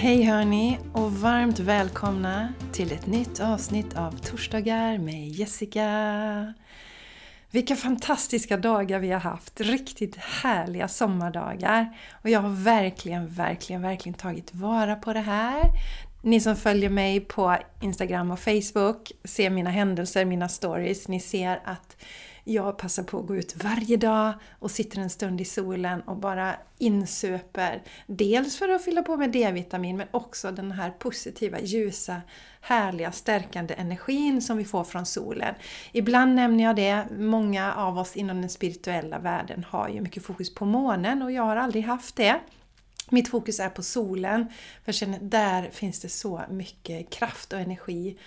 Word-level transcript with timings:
Hej 0.00 0.22
hörni 0.22 0.78
och 0.92 1.12
varmt 1.12 1.58
välkomna 1.58 2.52
till 2.72 2.92
ett 2.92 3.06
nytt 3.06 3.40
avsnitt 3.40 3.96
av 3.96 4.10
Torsdagar 4.10 4.98
med 4.98 5.28
Jessica. 5.28 6.54
Vilka 7.50 7.76
fantastiska 7.76 8.56
dagar 8.56 8.98
vi 8.98 9.10
har 9.10 9.20
haft! 9.20 9.60
Riktigt 9.60 10.16
härliga 10.16 10.88
sommardagar. 10.88 11.96
Och 12.22 12.30
jag 12.30 12.40
har 12.40 12.64
verkligen, 12.64 13.28
verkligen, 13.28 13.82
verkligen 13.82 14.14
tagit 14.14 14.54
vara 14.54 14.96
på 14.96 15.12
det 15.12 15.20
här. 15.20 15.62
Ni 16.22 16.40
som 16.40 16.56
följer 16.56 16.90
mig 16.90 17.20
på 17.20 17.56
Instagram 17.82 18.30
och 18.30 18.40
Facebook 18.40 19.12
ser 19.24 19.50
mina 19.50 19.70
händelser, 19.70 20.24
mina 20.24 20.48
stories. 20.48 21.08
Ni 21.08 21.20
ser 21.20 21.60
att 21.64 21.96
jag 22.48 22.78
passar 22.78 23.02
på 23.02 23.18
att 23.18 23.26
gå 23.26 23.36
ut 23.36 23.64
varje 23.64 23.96
dag 23.96 24.32
och 24.58 24.70
sitter 24.70 24.98
en 24.98 25.10
stund 25.10 25.40
i 25.40 25.44
solen 25.44 26.00
och 26.00 26.16
bara 26.16 26.54
insöper. 26.78 27.82
Dels 28.06 28.58
för 28.58 28.68
att 28.68 28.84
fylla 28.84 29.02
på 29.02 29.16
med 29.16 29.30
D-vitamin 29.30 29.96
men 29.96 30.06
också 30.10 30.50
den 30.50 30.72
här 30.72 30.90
positiva, 30.90 31.60
ljusa, 31.60 32.20
härliga, 32.60 33.12
stärkande 33.12 33.74
energin 33.74 34.42
som 34.42 34.56
vi 34.56 34.64
får 34.64 34.84
från 34.84 35.06
solen. 35.06 35.54
Ibland 35.92 36.34
nämner 36.34 36.64
jag 36.64 36.76
det, 36.76 37.04
många 37.18 37.74
av 37.74 37.98
oss 37.98 38.16
inom 38.16 38.40
den 38.40 38.50
spirituella 38.50 39.18
världen 39.18 39.64
har 39.68 39.88
ju 39.88 40.00
mycket 40.00 40.24
fokus 40.24 40.54
på 40.54 40.64
månen 40.64 41.22
och 41.22 41.32
jag 41.32 41.42
har 41.42 41.56
aldrig 41.56 41.84
haft 41.84 42.16
det. 42.16 42.40
Mitt 43.10 43.28
fokus 43.28 43.60
är 43.60 43.68
på 43.68 43.82
solen, 43.82 44.48
för 44.84 44.88
jag 44.88 44.94
känner 44.94 45.18
där 45.20 45.70
finns 45.72 46.00
det 46.00 46.08
så 46.08 46.42
mycket 46.50 47.10
kraft 47.10 47.52
och 47.52 47.58
energi. 47.58 48.18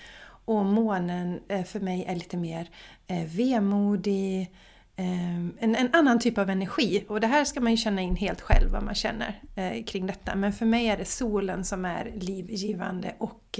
Och 0.45 0.65
månen 0.65 1.39
eh, 1.47 1.63
för 1.63 1.79
mig 1.79 2.05
är 2.07 2.15
lite 2.15 2.37
mer 2.37 2.69
eh, 3.07 3.25
vemodig, 3.25 4.51
ehm, 4.95 5.57
en, 5.59 5.75
en, 5.75 5.89
annan 5.93 6.19
typ 6.19 6.37
av 6.37 6.49
energi. 6.49 7.05
Och 7.07 7.21
det 7.21 7.27
här 7.27 7.45
ska 7.45 7.61
man 7.61 7.71
ju 7.71 7.77
känna 7.77 8.01
in 8.01 8.15
helt 8.15 8.41
själv 8.41 8.71
vad 8.71 8.83
man 8.83 8.95
känner 8.95 9.41
eh, 9.55 9.83
kring 9.83 10.07
detta. 10.07 10.35
Men 10.35 10.53
för 10.53 10.65
mig 10.65 10.87
är 10.87 10.97
det 10.97 11.05
solen 11.05 11.65
som 11.65 11.85
är 11.85 12.11
livgivande 12.15 13.15
och 13.17 13.59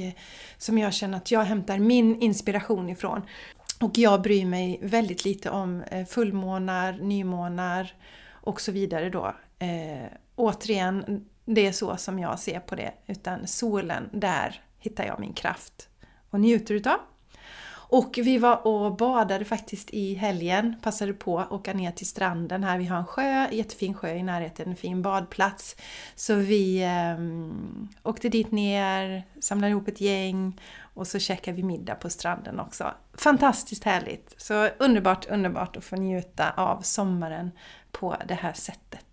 som 0.57 0.77
jag 0.77 0.93
känner 0.93 1.17
att 1.17 1.31
jag 1.31 1.43
hämtar 1.43 1.79
min 1.79 2.21
inspiration 2.21 2.89
ifrån. 2.89 3.21
Och 3.81 3.97
jag 3.97 4.21
bryr 4.21 4.45
mig 4.45 4.79
väldigt 4.81 5.25
lite 5.25 5.49
om 5.49 5.83
fullmånar, 6.09 6.93
nymånar 6.93 7.93
och 8.29 8.61
så 8.61 8.71
vidare 8.71 9.09
då. 9.09 9.35
återigen, 10.35 11.25
det 11.45 11.67
är 11.67 11.71
så 11.71 11.97
som 11.97 12.19
jag 12.19 12.39
ser 12.39 12.59
på 12.59 12.75
det. 12.75 12.91
Utan 13.07 13.47
solen, 13.47 14.09
där 14.13 14.61
hittar 14.79 15.05
jag 15.05 15.19
min 15.19 15.33
kraft 15.33 15.90
och 16.31 16.39
njuter 16.39 16.73
utav. 16.75 16.97
Och 17.91 18.19
vi 18.23 18.37
var 18.37 18.67
och 18.67 18.95
badade 18.97 19.45
faktiskt 19.45 19.89
i 19.89 20.13
helgen, 20.13 20.75
passade 20.81 21.13
på 21.13 21.39
att 21.39 21.51
åka 21.51 21.73
ner 21.73 21.91
till 21.91 22.07
stranden 22.07 22.63
här. 22.63 22.77
Vi 22.77 22.85
har 22.85 22.97
en 22.97 23.05
sjö, 23.05 23.47
jättefin 23.51 23.93
sjö 23.93 24.13
i 24.13 24.23
närheten, 24.23 24.69
en 24.69 24.75
fin 24.75 25.01
badplats. 25.01 25.75
Så 26.15 26.35
vi 26.35 26.83
eh, 26.83 28.09
åkte 28.09 28.29
dit 28.29 28.51
ner, 28.51 29.23
samlade 29.39 29.71
ihop 29.71 29.87
ett 29.87 30.01
gäng 30.01 30.59
och 30.93 31.07
så 31.07 31.19
käkade 31.19 31.57
vi 31.57 31.63
middag 31.63 31.95
på 31.95 32.09
stranden 32.09 32.59
också. 32.59 32.93
Fantastiskt 33.13 33.83
härligt! 33.83 34.33
Så 34.37 34.67
underbart, 34.79 35.25
underbart 35.29 35.77
att 35.77 35.83
få 35.83 35.95
njuta 35.95 36.51
av 36.51 36.81
sommaren 36.81 37.51
på 37.91 38.15
det 38.27 38.33
här 38.33 38.53
sättet. 38.53 39.05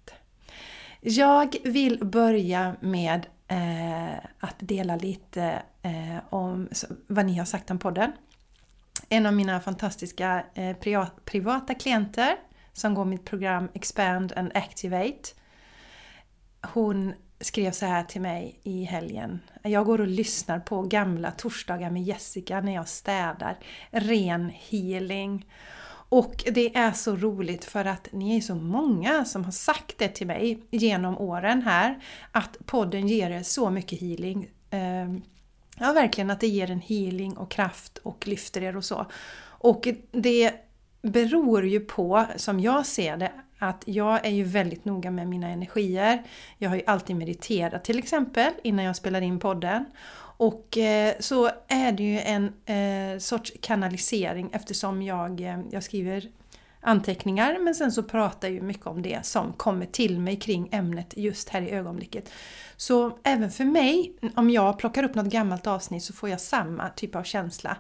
Jag 1.00 1.56
vill 1.64 2.04
börja 2.04 2.76
med 2.80 3.26
eh, 3.48 4.18
att 4.40 4.56
dela 4.58 4.96
lite 4.96 5.62
eh, 5.82 6.18
om 6.30 6.68
vad 7.06 7.26
ni 7.26 7.38
har 7.38 7.44
sagt 7.44 7.70
om 7.70 7.78
podden. 7.78 8.12
En 9.08 9.26
av 9.26 9.32
mina 9.32 9.60
fantastiska 9.60 10.44
eh, 10.54 10.76
privata 11.24 11.74
klienter 11.74 12.36
som 12.72 12.94
går 12.94 13.04
mitt 13.04 13.24
program 13.24 13.68
Expand 13.74 14.32
and 14.36 14.50
Activate. 14.54 15.28
Hon 16.62 17.14
skrev 17.40 17.72
så 17.72 17.86
här 17.86 18.04
till 18.04 18.20
mig 18.20 18.60
i 18.62 18.84
helgen. 18.84 19.40
Jag 19.62 19.86
går 19.86 20.00
och 20.00 20.06
lyssnar 20.06 20.60
på 20.60 20.82
gamla 20.82 21.30
torsdagar 21.30 21.90
med 21.90 22.02
Jessica 22.02 22.60
när 22.60 22.74
jag 22.74 22.88
städar. 22.88 23.58
Ren 23.90 24.52
healing. 24.54 25.46
Och 26.08 26.44
det 26.52 26.76
är 26.76 26.92
så 26.92 27.16
roligt 27.16 27.64
för 27.64 27.84
att 27.84 28.08
ni 28.12 28.36
är 28.36 28.40
så 28.40 28.54
många 28.54 29.24
som 29.24 29.44
har 29.44 29.52
sagt 29.52 29.98
det 29.98 30.08
till 30.08 30.26
mig 30.26 30.62
genom 30.70 31.18
åren 31.18 31.62
här. 31.62 32.02
Att 32.32 32.56
podden 32.66 33.08
ger 33.08 33.30
er 33.30 33.42
så 33.42 33.70
mycket 33.70 34.00
healing. 34.00 34.48
Ehm, 34.70 35.22
ja, 35.78 35.92
verkligen 35.92 36.30
att 36.30 36.40
det 36.40 36.46
ger 36.46 36.70
en 36.70 36.80
healing 36.80 37.36
och 37.36 37.50
kraft 37.50 37.98
och 37.98 38.28
lyfter 38.28 38.62
er 38.62 38.76
och 38.76 38.84
så. 38.84 39.06
Och 39.40 39.88
det 40.10 40.52
beror 41.02 41.66
ju 41.66 41.80
på, 41.80 42.26
som 42.36 42.60
jag 42.60 42.86
ser 42.86 43.16
det, 43.16 43.32
att 43.58 43.82
jag 43.86 44.26
är 44.26 44.30
ju 44.30 44.44
väldigt 44.44 44.84
noga 44.84 45.10
med 45.10 45.28
mina 45.28 45.48
energier. 45.48 46.22
Jag 46.58 46.68
har 46.68 46.76
ju 46.76 46.82
alltid 46.86 47.16
mediterat 47.16 47.84
till 47.84 47.98
exempel 47.98 48.52
innan 48.62 48.84
jag 48.84 48.96
spelar 48.96 49.20
in 49.20 49.38
podden. 49.38 49.84
Och 50.38 50.78
eh, 50.78 51.14
så 51.20 51.50
är 51.68 51.92
det 51.92 52.02
ju 52.02 52.20
en 52.20 52.52
eh, 52.66 53.18
sorts 53.18 53.52
kanalisering 53.60 54.50
eftersom 54.52 55.02
jag, 55.02 55.40
eh, 55.40 55.60
jag 55.70 55.82
skriver 55.82 56.28
anteckningar 56.80 57.58
men 57.58 57.74
sen 57.74 57.92
så 57.92 58.02
pratar 58.02 58.48
jag 58.48 58.54
ju 58.54 58.62
mycket 58.62 58.86
om 58.86 59.02
det 59.02 59.26
som 59.26 59.52
kommer 59.52 59.86
till 59.86 60.20
mig 60.20 60.36
kring 60.36 60.68
ämnet 60.72 61.14
just 61.16 61.48
här 61.48 61.62
i 61.62 61.70
ögonblicket. 61.70 62.30
Så 62.76 63.18
även 63.24 63.50
för 63.50 63.64
mig, 63.64 64.12
om 64.34 64.50
jag 64.50 64.78
plockar 64.78 65.02
upp 65.02 65.14
något 65.14 65.32
gammalt 65.32 65.66
avsnitt 65.66 66.02
så 66.02 66.12
får 66.12 66.28
jag 66.28 66.40
samma 66.40 66.88
typ 66.88 67.16
av 67.16 67.22
känsla. 67.22 67.76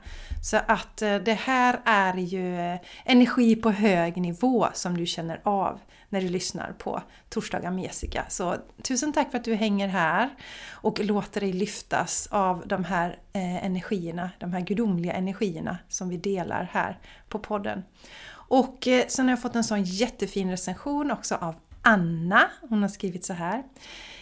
Så 0.50 0.56
att 0.66 1.02
eh, 1.02 1.16
det 1.16 1.34
här 1.34 1.80
är 1.84 2.16
ju 2.16 2.60
eh, 2.60 2.80
energi 3.04 3.56
på 3.56 3.70
hög 3.70 4.16
nivå 4.16 4.68
som 4.74 4.96
du 4.96 5.06
känner 5.06 5.40
av 5.42 5.80
när 6.08 6.20
du 6.20 6.28
lyssnar 6.28 6.72
på 6.72 7.02
Torsdagar 7.28 7.70
med 7.70 7.84
Jessica. 7.84 8.24
Så 8.28 8.56
tusen 8.82 9.12
tack 9.12 9.30
för 9.30 9.38
att 9.38 9.44
du 9.44 9.54
hänger 9.54 9.88
här 9.88 10.30
och 10.70 10.98
låter 10.98 11.40
dig 11.40 11.52
lyftas 11.52 12.28
av 12.30 12.62
de 12.66 12.84
här 12.84 13.18
eh, 13.32 13.64
energierna, 13.64 14.30
de 14.38 14.52
här 14.52 14.60
gudomliga 14.60 15.12
energierna 15.12 15.78
som 15.88 16.08
vi 16.08 16.16
delar 16.16 16.70
här 16.72 16.98
på 17.28 17.38
podden. 17.38 17.82
Och 18.30 18.88
eh, 18.88 19.06
sen 19.08 19.26
har 19.26 19.32
jag 19.32 19.42
fått 19.42 19.56
en 19.56 19.64
sån 19.64 19.84
jättefin 19.84 20.50
recension 20.50 21.10
också 21.10 21.34
av 21.34 21.54
Anna. 21.82 22.50
Hon 22.68 22.82
har 22.82 22.88
skrivit 22.88 23.24
så 23.24 23.32
här. 23.32 23.62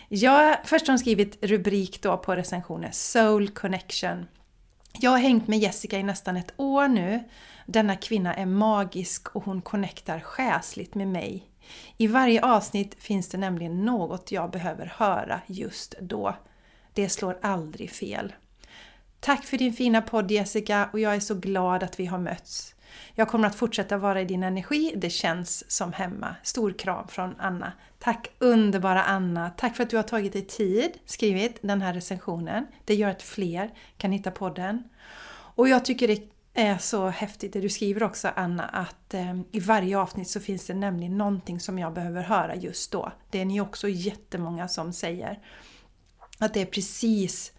Jag, 0.08 0.56
först 0.64 0.86
har 0.86 0.92
hon 0.92 0.98
skrivit 0.98 1.44
rubrik 1.44 2.02
då 2.02 2.16
på 2.16 2.36
recensionen 2.36 2.92
Soul 2.92 3.48
Connection. 3.48 4.26
Jag 4.92 5.10
har 5.10 5.18
hängt 5.18 5.48
med 5.48 5.58
Jessica 5.58 5.98
i 5.98 6.02
nästan 6.02 6.36
ett 6.36 6.52
år 6.56 6.88
nu. 6.88 7.24
Denna 7.66 7.96
kvinna 7.96 8.34
är 8.34 8.46
magisk 8.46 9.36
och 9.36 9.44
hon 9.44 9.62
connectar 9.62 10.20
själsligt 10.20 10.94
med 10.94 11.08
mig 11.08 11.44
i 11.96 12.06
varje 12.06 12.42
avsnitt 12.44 12.94
finns 12.98 13.28
det 13.28 13.38
nämligen 13.38 13.84
något 13.84 14.32
jag 14.32 14.50
behöver 14.50 14.86
höra 14.96 15.40
just 15.46 15.94
då. 16.00 16.36
Det 16.92 17.08
slår 17.08 17.38
aldrig 17.42 17.90
fel. 17.90 18.34
Tack 19.20 19.44
för 19.44 19.58
din 19.58 19.72
fina 19.72 20.02
podd 20.02 20.30
Jessica 20.30 20.88
och 20.92 21.00
jag 21.00 21.14
är 21.14 21.20
så 21.20 21.34
glad 21.34 21.82
att 21.82 22.00
vi 22.00 22.06
har 22.06 22.18
mötts. 22.18 22.74
Jag 23.14 23.28
kommer 23.28 23.48
att 23.48 23.54
fortsätta 23.54 23.96
vara 23.96 24.20
i 24.20 24.24
din 24.24 24.42
energi, 24.42 24.92
det 24.96 25.10
känns 25.10 25.70
som 25.70 25.92
hemma. 25.92 26.36
Stor 26.42 26.72
kram 26.72 27.08
från 27.08 27.34
Anna. 27.38 27.72
Tack 27.98 28.28
underbara 28.38 29.02
Anna! 29.02 29.50
Tack 29.50 29.76
för 29.76 29.82
att 29.82 29.90
du 29.90 29.96
har 29.96 30.02
tagit 30.02 30.32
dig 30.32 30.46
tid, 30.46 30.90
skrivit 31.04 31.58
den 31.62 31.82
här 31.82 31.94
recensionen. 31.94 32.66
Det 32.84 32.94
gör 32.94 33.10
att 33.10 33.22
fler 33.22 33.70
kan 33.96 34.12
hitta 34.12 34.30
podden. 34.30 34.82
Och 35.28 35.68
jag 35.68 35.84
tycker 35.84 36.06
det 36.06 36.12
är 36.12 36.35
är 36.58 36.78
så 36.78 37.08
häftigt 37.08 37.52
det 37.52 37.60
du 37.60 37.68
skriver 37.68 38.02
också 38.02 38.28
Anna 38.36 38.62
att 38.62 39.14
eh, 39.14 39.40
i 39.52 39.60
varje 39.60 39.98
avsnitt 39.98 40.28
så 40.28 40.40
finns 40.40 40.66
det 40.66 40.74
nämligen 40.74 41.18
någonting 41.18 41.60
som 41.60 41.78
jag 41.78 41.92
behöver 41.92 42.22
höra 42.22 42.54
just 42.54 42.92
då. 42.92 43.12
Det 43.30 43.40
är 43.40 43.44
ni 43.44 43.60
också 43.60 43.88
jättemånga 43.88 44.68
som 44.68 44.92
säger. 44.92 45.38
Att 46.38 46.54
det 46.54 46.60
är 46.60 46.66
precis 46.66 47.52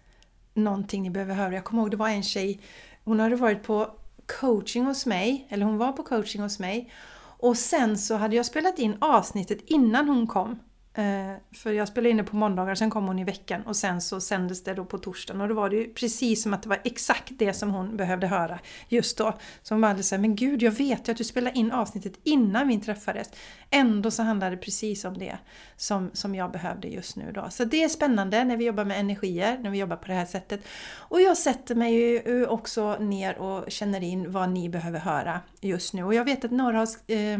någonting 0.54 1.02
ni 1.02 1.10
behöver 1.10 1.34
höra. 1.34 1.54
Jag 1.54 1.64
kommer 1.64 1.82
ihåg 1.82 1.90
det 1.90 1.96
var 1.96 2.08
en 2.08 2.22
tjej, 2.22 2.60
hon 3.04 3.20
hade 3.20 3.36
varit 3.36 3.62
på 3.62 3.94
coaching 4.40 4.84
hos 4.84 5.06
mig, 5.06 5.46
eller 5.48 5.66
hon 5.66 5.78
var 5.78 5.92
på 5.92 6.02
coaching 6.02 6.42
hos 6.42 6.58
mig. 6.58 6.92
Och 7.40 7.56
sen 7.56 7.98
så 7.98 8.16
hade 8.16 8.36
jag 8.36 8.46
spelat 8.46 8.78
in 8.78 8.96
avsnittet 9.00 9.58
innan 9.66 10.08
hon 10.08 10.26
kom. 10.26 10.58
Eh, 10.98 11.36
för 11.52 11.72
jag 11.72 11.88
spelade 11.88 12.10
in 12.10 12.16
det 12.16 12.24
på 12.24 12.36
måndagar, 12.36 12.74
sen 12.74 12.90
kom 12.90 13.06
hon 13.06 13.18
i 13.18 13.24
veckan 13.24 13.62
och 13.62 13.76
sen 13.76 14.00
så 14.00 14.20
sändes 14.20 14.64
det 14.64 14.74
då 14.74 14.84
på 14.84 14.98
torsdagen 14.98 15.40
och 15.40 15.48
då 15.48 15.54
var 15.54 15.70
det 15.70 15.76
ju 15.76 15.94
precis 15.94 16.42
som 16.42 16.54
att 16.54 16.62
det 16.62 16.68
var 16.68 16.80
exakt 16.84 17.32
det 17.38 17.52
som 17.52 17.70
hon 17.70 17.96
behövde 17.96 18.26
höra 18.26 18.58
just 18.88 19.18
då. 19.18 19.34
Så 19.62 19.74
hon 19.74 19.80
bara 19.80 20.02
såhär, 20.02 20.20
men 20.20 20.36
gud 20.36 20.62
jag 20.62 20.70
vet 20.70 21.08
ju 21.08 21.12
att 21.12 21.18
du 21.18 21.24
spelade 21.24 21.58
in 21.58 21.72
avsnittet 21.72 22.12
innan 22.24 22.68
vi 22.68 22.80
träffades. 22.80 23.30
Ändå 23.70 24.10
så 24.10 24.22
handlade 24.22 24.56
det 24.56 24.62
precis 24.62 25.04
om 25.04 25.18
det 25.18 25.38
som, 25.76 26.10
som 26.12 26.34
jag 26.34 26.52
behövde 26.52 26.88
just 26.88 27.16
nu 27.16 27.32
då. 27.32 27.46
Så 27.50 27.64
det 27.64 27.84
är 27.84 27.88
spännande 27.88 28.44
när 28.44 28.56
vi 28.56 28.64
jobbar 28.64 28.84
med 28.84 29.00
energier, 29.00 29.58
när 29.58 29.70
vi 29.70 29.78
jobbar 29.78 29.96
på 29.96 30.06
det 30.06 30.14
här 30.14 30.26
sättet. 30.26 30.60
Och 30.94 31.20
jag 31.20 31.36
sätter 31.36 31.74
mig 31.74 31.94
ju 31.94 32.46
också 32.46 32.96
ner 33.00 33.38
och 33.38 33.70
känner 33.70 34.02
in 34.02 34.32
vad 34.32 34.48
ni 34.48 34.68
behöver 34.68 34.98
höra 34.98 35.40
just 35.60 35.94
nu. 35.94 36.04
Och 36.04 36.14
jag 36.14 36.24
vet 36.24 36.44
att 36.44 36.50
några 36.50 36.78
har 36.78 36.88
eh, 37.06 37.38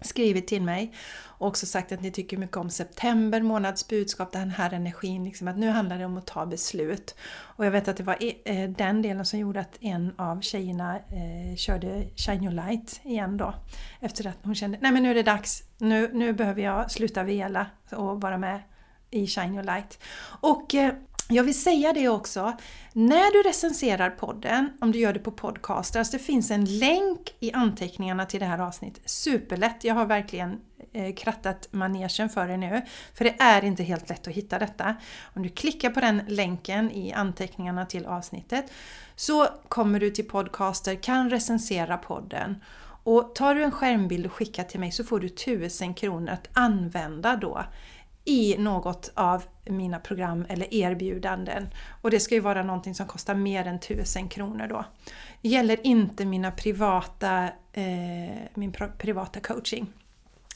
skrivit 0.00 0.46
till 0.46 0.62
mig 0.62 0.92
och 1.20 1.46
också 1.46 1.66
sagt 1.66 1.92
att 1.92 2.00
ni 2.00 2.10
tycker 2.10 2.36
mycket 2.36 2.56
om 2.56 2.70
september 2.70 3.42
månads 3.42 3.88
budskap, 3.88 4.32
den 4.32 4.50
här 4.50 4.72
energin, 4.72 5.24
liksom 5.24 5.48
att 5.48 5.58
nu 5.58 5.70
handlar 5.70 5.98
det 5.98 6.04
om 6.04 6.18
att 6.18 6.26
ta 6.26 6.46
beslut. 6.46 7.14
Och 7.30 7.66
jag 7.66 7.70
vet 7.70 7.88
att 7.88 7.96
det 7.96 8.02
var 8.02 8.16
eh, 8.44 8.70
den 8.70 9.02
delen 9.02 9.26
som 9.26 9.38
gjorde 9.38 9.60
att 9.60 9.76
en 9.80 10.12
av 10.16 10.40
tjejerna 10.40 10.96
eh, 10.96 11.56
körde 11.56 12.08
Shine 12.16 12.44
Your 12.44 12.54
Light 12.54 13.00
igen 13.04 13.36
då. 13.36 13.54
Efter 14.00 14.26
att 14.26 14.38
hon 14.42 14.54
kände, 14.54 14.78
nej 14.80 14.92
men 14.92 15.02
nu 15.02 15.10
är 15.10 15.14
det 15.14 15.22
dags, 15.22 15.62
nu, 15.78 16.10
nu 16.12 16.32
behöver 16.32 16.62
jag 16.62 16.90
sluta 16.90 17.22
vela 17.22 17.66
och 17.92 18.20
vara 18.20 18.38
med 18.38 18.62
i 19.10 19.26
Shine 19.26 19.54
Your 19.54 19.64
Light. 19.64 19.98
Och 20.40 20.74
eh, 20.74 20.92
jag 21.28 21.44
vill 21.44 21.60
säga 21.60 21.92
det 21.92 22.08
också, 22.08 22.56
när 22.92 23.32
du 23.32 23.48
recenserar 23.48 24.10
podden, 24.10 24.70
om 24.80 24.92
du 24.92 24.98
gör 24.98 25.12
det 25.12 25.18
på 25.18 25.30
Podcasters, 25.30 25.98
alltså 25.98 26.16
det 26.16 26.22
finns 26.22 26.50
en 26.50 26.64
länk 26.64 27.34
i 27.40 27.52
anteckningarna 27.52 28.26
till 28.26 28.40
det 28.40 28.46
här 28.46 28.58
avsnittet. 28.58 29.10
Superlätt, 29.10 29.84
jag 29.84 29.94
har 29.94 30.06
verkligen 30.06 30.60
eh, 30.92 31.14
krattat 31.14 31.68
manegen 31.70 32.28
för 32.28 32.48
det 32.48 32.56
nu. 32.56 32.82
För 33.14 33.24
det 33.24 33.36
är 33.38 33.64
inte 33.64 33.82
helt 33.82 34.08
lätt 34.08 34.28
att 34.28 34.34
hitta 34.34 34.58
detta. 34.58 34.96
Om 35.34 35.42
du 35.42 35.48
klickar 35.48 35.90
på 35.90 36.00
den 36.00 36.22
länken 36.28 36.90
i 36.90 37.12
anteckningarna 37.12 37.86
till 37.86 38.06
avsnittet 38.06 38.72
så 39.16 39.46
kommer 39.68 40.00
du 40.00 40.10
till 40.10 40.28
Podcaster, 40.28 40.94
kan 40.94 41.30
recensera 41.30 41.96
podden. 41.96 42.56
Och 43.02 43.34
tar 43.34 43.54
du 43.54 43.62
en 43.62 43.70
skärmbild 43.70 44.26
och 44.26 44.32
skickar 44.32 44.64
till 44.64 44.80
mig 44.80 44.92
så 44.92 45.04
får 45.04 45.20
du 45.20 45.26
1000 45.26 45.94
kronor 45.94 46.32
att 46.32 46.48
använda 46.52 47.36
då 47.36 47.64
i 48.28 48.56
något 48.58 49.10
av 49.14 49.44
mina 49.64 49.98
program 49.98 50.46
eller 50.48 50.74
erbjudanden. 50.74 51.68
Och 52.02 52.10
det 52.10 52.20
ska 52.20 52.34
ju 52.34 52.40
vara 52.40 52.62
någonting 52.62 52.94
som 52.94 53.06
kostar 53.06 53.34
mer 53.34 53.66
än 53.66 53.76
1000 53.76 54.28
kronor 54.28 54.66
då. 54.66 54.84
Det 55.42 55.48
gäller 55.48 55.86
inte 55.86 56.24
mina 56.24 56.50
privata, 56.50 57.44
eh, 57.72 58.36
min 58.54 58.72
privata 58.98 59.40
coaching. 59.40 59.86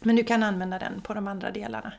Men 0.02 0.16
du 0.16 0.24
kan 0.24 0.42
använda 0.42 0.78
den 0.78 1.00
på 1.00 1.14
de 1.14 1.28
andra 1.28 1.50
delarna. 1.50 1.92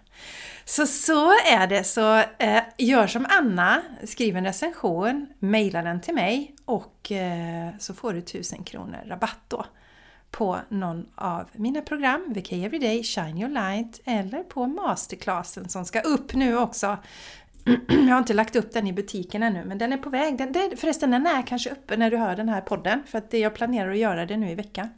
Så 0.65 0.87
så 0.87 1.31
är 1.31 1.67
det, 1.67 1.83
så 1.83 2.17
eh, 2.17 2.63
gör 2.77 3.07
som 3.07 3.25
Anna, 3.29 3.81
skriv 4.03 4.37
en 4.37 4.45
recension, 4.45 5.27
mejla 5.39 5.81
den 5.81 6.01
till 6.01 6.13
mig 6.13 6.55
och 6.65 7.11
eh, 7.11 7.69
så 7.79 7.93
får 7.93 8.13
du 8.13 8.19
1000 8.19 8.63
kronor 8.63 8.99
rabatt 9.05 9.39
då 9.47 9.65
på 10.33 10.59
någon 10.69 11.05
av 11.15 11.49
mina 11.53 11.81
program, 11.81 12.33
VK 12.35 12.51
Everyday, 12.51 13.03
Shine 13.03 13.37
Your 13.37 13.49
Light 13.49 14.01
eller 14.05 14.43
på 14.43 14.67
masterclassen 14.67 15.69
som 15.69 15.85
ska 15.85 16.01
upp 16.01 16.33
nu 16.33 16.57
också. 16.57 16.97
Jag 17.87 18.13
har 18.13 18.17
inte 18.17 18.33
lagt 18.33 18.55
upp 18.55 18.73
den 18.73 18.87
i 18.87 18.93
butiken 18.93 19.43
ännu 19.43 19.65
men 19.65 19.77
den 19.77 19.93
är 19.93 19.97
på 19.97 20.09
väg. 20.09 20.37
Den, 20.37 20.51
den, 20.51 20.77
förresten 20.77 21.11
den 21.11 21.27
är 21.27 21.41
kanske 21.41 21.69
uppe 21.69 21.97
när 21.97 22.11
du 22.11 22.17
hör 22.17 22.35
den 22.35 22.49
här 22.49 22.61
podden 22.61 23.03
för 23.07 23.17
att 23.17 23.33
jag 23.33 23.55
planerar 23.55 23.91
att 23.91 23.97
göra 23.97 24.25
det 24.25 24.37
nu 24.37 24.49
i 24.49 24.55
veckan. 24.55 24.89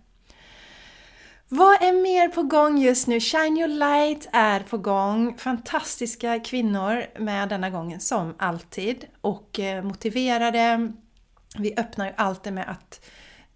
Vad 1.49 1.83
är 1.83 2.03
mer 2.03 2.27
på 2.27 2.43
gång 2.43 2.77
just 2.77 3.07
nu? 3.07 3.19
Shine 3.19 3.57
Your 3.57 3.67
Light 3.67 4.29
är 4.31 4.59
på 4.59 4.77
gång. 4.77 5.37
Fantastiska 5.37 6.39
kvinnor 6.39 7.05
med 7.19 7.49
denna 7.49 7.69
gången 7.69 7.99
som 7.99 8.35
alltid 8.37 9.05
och 9.21 9.59
eh, 9.59 9.83
motiverade. 9.83 10.91
Vi 11.57 11.73
öppnar 11.77 12.05
ju 12.05 12.11
alltid 12.17 12.53
med 12.53 12.69
att 12.69 13.05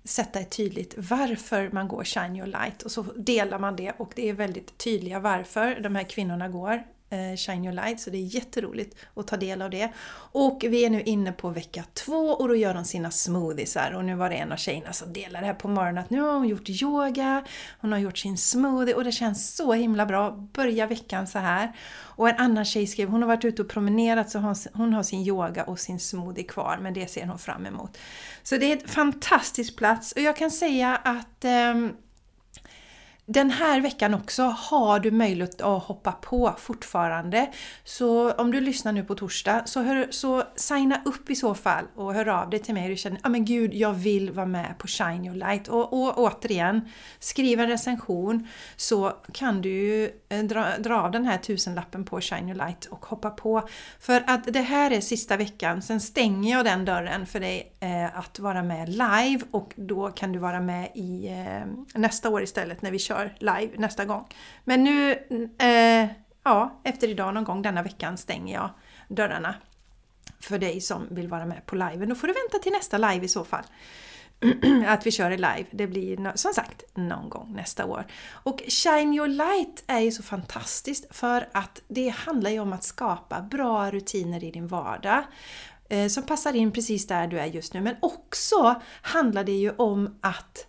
sätta 0.10 0.40
ett 0.40 0.50
tydligt 0.52 0.94
varför 0.98 1.70
man 1.72 1.88
går 1.88 2.04
Shine 2.04 2.36
Your 2.36 2.48
Light. 2.48 2.82
Och 2.82 2.92
så 2.92 3.02
delar 3.04 3.60
man 3.60 3.76
det 3.76 3.92
och 3.98 4.14
det 4.16 4.30
är 4.30 4.34
väldigt 4.34 4.78
tydliga 4.78 5.20
varför 5.20 5.80
de 5.80 5.96
här 5.96 6.04
kvinnorna 6.04 6.48
går. 6.50 6.84
Eh, 7.12 7.36
Shine 7.36 7.66
Your 7.66 7.74
Light 7.74 8.00
så 8.00 8.10
det 8.10 8.18
är 8.18 8.36
jätteroligt 8.36 8.98
att 9.16 9.28
ta 9.28 9.38
del 9.38 9.62
av 9.62 9.70
det. 9.70 9.94
Och 10.32 10.66
vi 10.70 10.86
är 10.86 10.90
nu 10.90 11.02
inne 11.02 11.32
på 11.32 11.50
vecka 11.50 11.84
två 11.94 12.30
och 12.30 12.48
då 12.48 12.56
gör 12.56 12.74
de 12.74 12.86
sina 12.86 13.12
smoothiesar 13.12 13.92
och 13.92 14.06
nu 14.06 14.16
var 14.16 14.30
det 14.30 14.36
en 14.36 14.52
av 14.52 14.58
tjejerna 14.58 14.94
som 14.94 15.14
delade 15.14 15.46
här 15.46 15.54
på 15.54 15.68
morgonen 15.68 15.98
att 15.98 16.10
nu 16.10 16.22
har 16.22 16.34
hon 16.34 16.48
gjort 16.48 16.70
yoga, 16.70 17.44
hon 17.80 17.92
har 17.92 18.00
gjort 18.00 18.18
sin 18.18 18.38
smoothie 18.38 18.96
och 18.96 19.04
det 19.04 19.12
känns 19.12 19.56
så 19.56 19.74
himla 19.74 20.06
bra. 20.06 20.32
Börja 20.32 20.88
veckan 20.88 21.28
så 21.28 21.40
här. 21.40 21.76
Och 22.00 22.30
en 22.30 22.38
annan 22.38 22.66
tjej 22.66 22.88
skrev, 22.88 23.10
hon 23.10 23.22
har 23.22 23.28
varit 23.28 23.46
ute 23.46 23.62
och 23.62 23.70
promenerat 23.70 24.30
så 24.30 24.56
hon 24.74 24.94
har 24.94 25.04
sin 25.04 25.22
yoga 25.22 25.64
och 25.64 25.80
sin 25.80 26.00
smoothie 26.00 26.44
kvar 26.44 26.80
men 26.82 26.94
det 26.94 27.08
ser 27.08 27.26
hon 27.26 27.40
fram 27.40 27.66
emot. 27.66 27.98
Så 28.44 28.58
det 28.58 28.72
är 28.72 28.82
en 28.82 28.88
fantastisk 28.88 29.76
plats 29.76 30.12
och 30.12 30.22
jag 30.22 30.36
kan 30.36 30.52
säga 30.52 30.96
att 30.96 31.46
eh, 31.46 31.74
den 33.31 33.50
här 33.50 33.81
veckan 33.81 34.14
också 34.14 34.44
har 34.44 35.00
du 35.00 35.12
möjlighet 35.12 35.62
att 35.62 35.84
hoppa 35.84 36.12
på 36.12 36.56
fortfarande. 36.58 37.50
Så 37.84 38.31
om 38.31 38.52
du 38.52 38.62
lyssnar 38.62 38.92
nu 38.92 39.04
på 39.04 39.16
torsdag 39.16 39.62
så, 39.66 39.81
hör, 39.81 40.08
så 40.10 40.44
signa 40.56 41.02
upp 41.06 41.30
i 41.30 41.36
så 41.36 41.56
fall 41.56 41.86
och 41.96 42.14
hör 42.14 42.28
av 42.28 42.50
dig 42.50 42.60
till 42.60 42.74
mig 42.74 42.84
och 42.84 42.90
du 42.90 42.96
känner 42.96 43.18
att 43.18 43.26
ah, 43.26 43.30
men 43.30 43.46
gud, 43.46 43.74
jag 43.74 43.94
vill 43.94 44.31
vara 44.31 44.46
med 44.46 44.78
på 44.78 44.88
Shine 44.88 45.26
Your 45.26 45.36
Light. 45.36 45.68
Och, 45.68 45.94
och 45.94 46.18
återigen, 46.18 46.90
skriv 47.20 47.60
en 47.60 47.68
recension 47.68 48.48
så 48.76 49.14
kan 49.34 49.62
du 49.62 49.70
ju 49.70 50.12
eh, 50.30 50.44
dra, 50.44 50.78
dra 50.78 51.02
av 51.02 51.12
den 51.12 51.25
här 51.25 51.38
tusenlappen 51.38 52.06
på 52.06 52.22
Shine 52.22 52.50
Your 52.50 52.58
Light 52.58 52.86
och 52.86 53.06
hoppa 53.06 53.30
på. 53.30 53.68
För 54.00 54.24
att 54.28 54.54
det 54.54 54.62
här 54.62 54.92
är 54.92 55.02
sista 55.02 55.38
veckan, 55.38 55.82
sen 55.82 56.00
stänger 56.00 56.52
jag 56.52 56.66
den 56.66 56.86
dörren 56.86 57.25
för 57.25 57.40
dig 57.40 57.74
eh, 57.80 58.20
att 58.20 58.40
vara 58.40 58.64
med 58.64 58.90
live 58.90 59.42
och 59.52 59.74
då 59.75 60.08
kan 60.10 60.32
du 60.32 60.40
vara 60.40 60.62
med 60.62 60.90
i 60.96 61.28
eh, 61.28 62.00
nästa 62.00 62.30
år 62.30 62.44
istället 62.44 62.82
när 62.82 62.92
vi 62.92 63.00
kör 63.00 63.19
kör 63.19 63.36
live 63.39 63.77
nästa 63.77 64.06
gång. 64.06 64.27
Men 64.63 64.83
nu, 64.83 65.12
eh, 65.60 66.10
ja, 66.44 66.80
efter 66.83 67.07
idag 67.07 67.33
någon 67.33 67.44
gång 67.44 67.62
denna 67.62 67.83
veckan 67.83 68.18
stänger 68.18 68.54
jag 68.54 68.69
dörrarna 69.07 69.56
för 70.39 70.60
dig 70.60 70.81
som 70.81 71.07
vill 71.10 71.27
vara 71.27 71.45
med 71.45 71.66
på 71.66 71.75
liven. 71.75 72.10
Då 72.10 72.16
får 72.16 72.27
du 72.27 72.33
vänta 72.33 72.60
till 72.60 72.71
nästa 72.71 72.98
live 72.98 73.25
i 73.25 73.27
så 73.27 73.45
fall. 73.45 73.63
att 74.88 75.06
vi 75.06 75.12
kör 75.12 75.30
det 75.30 75.36
live. 75.36 75.66
Det 75.71 75.88
blir 75.88 76.38
som 76.38 76.54
sagt 76.54 76.83
någon 76.94 77.30
gång 77.30 77.54
nästa 77.56 77.86
år. 77.86 78.06
Och 78.31 78.62
Shine 78.68 79.13
Your 79.13 79.27
Light 79.27 79.83
är 79.88 80.00
ju 80.00 80.12
så 80.12 80.24
fantastiskt 80.24 81.15
för 81.15 81.50
att 81.51 81.81
det 81.88 82.10
handlar 82.10 82.50
ju 82.50 82.60
om 82.60 82.74
att 82.74 82.83
skapa 82.83 83.42
bra 83.42 83.92
rutiner 83.92 84.44
i 84.44 84.51
din 84.51 84.68
vardag 84.68 85.24
eh, 85.89 86.07
som 86.07 86.24
passar 86.24 86.54
in 86.56 86.72
precis 86.72 87.07
där 87.07 87.27
du 87.27 87.39
är 87.39 87.45
just 87.45 87.74
nu. 87.74 87.81
Men 87.81 87.95
också 88.00 88.81
handlar 89.01 89.44
det 89.44 89.51
ju 89.51 89.72
om 89.72 90.18
att 90.22 90.69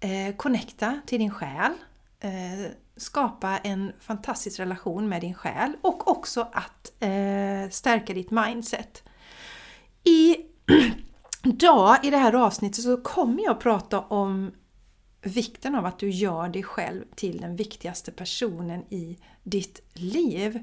eh, 0.00 0.36
connecta 0.36 1.00
till 1.06 1.18
din 1.18 1.30
själ, 1.30 1.72
eh, 2.20 2.70
skapa 2.96 3.58
en 3.58 3.92
fantastisk 4.00 4.60
relation 4.60 5.08
med 5.08 5.20
din 5.20 5.34
själ 5.34 5.76
och 5.82 6.08
också 6.08 6.40
att 6.52 7.02
eh, 7.02 7.70
stärka 7.70 8.14
ditt 8.14 8.30
mindset. 8.30 9.02
I 10.04 10.36
dag 11.42 12.04
i 12.04 12.10
det 12.10 12.16
här 12.16 12.32
avsnittet 12.32 12.84
så 12.84 12.96
kommer 12.96 13.42
jag 13.42 13.52
att 13.52 13.60
prata 13.60 14.00
om 14.00 14.52
vikten 15.22 15.74
av 15.74 15.86
att 15.86 15.98
du 15.98 16.10
gör 16.10 16.48
dig 16.48 16.62
själv 16.62 17.04
till 17.14 17.40
den 17.40 17.56
viktigaste 17.56 18.12
personen 18.12 18.84
i 18.90 19.18
ditt 19.42 19.80
liv. 19.92 20.62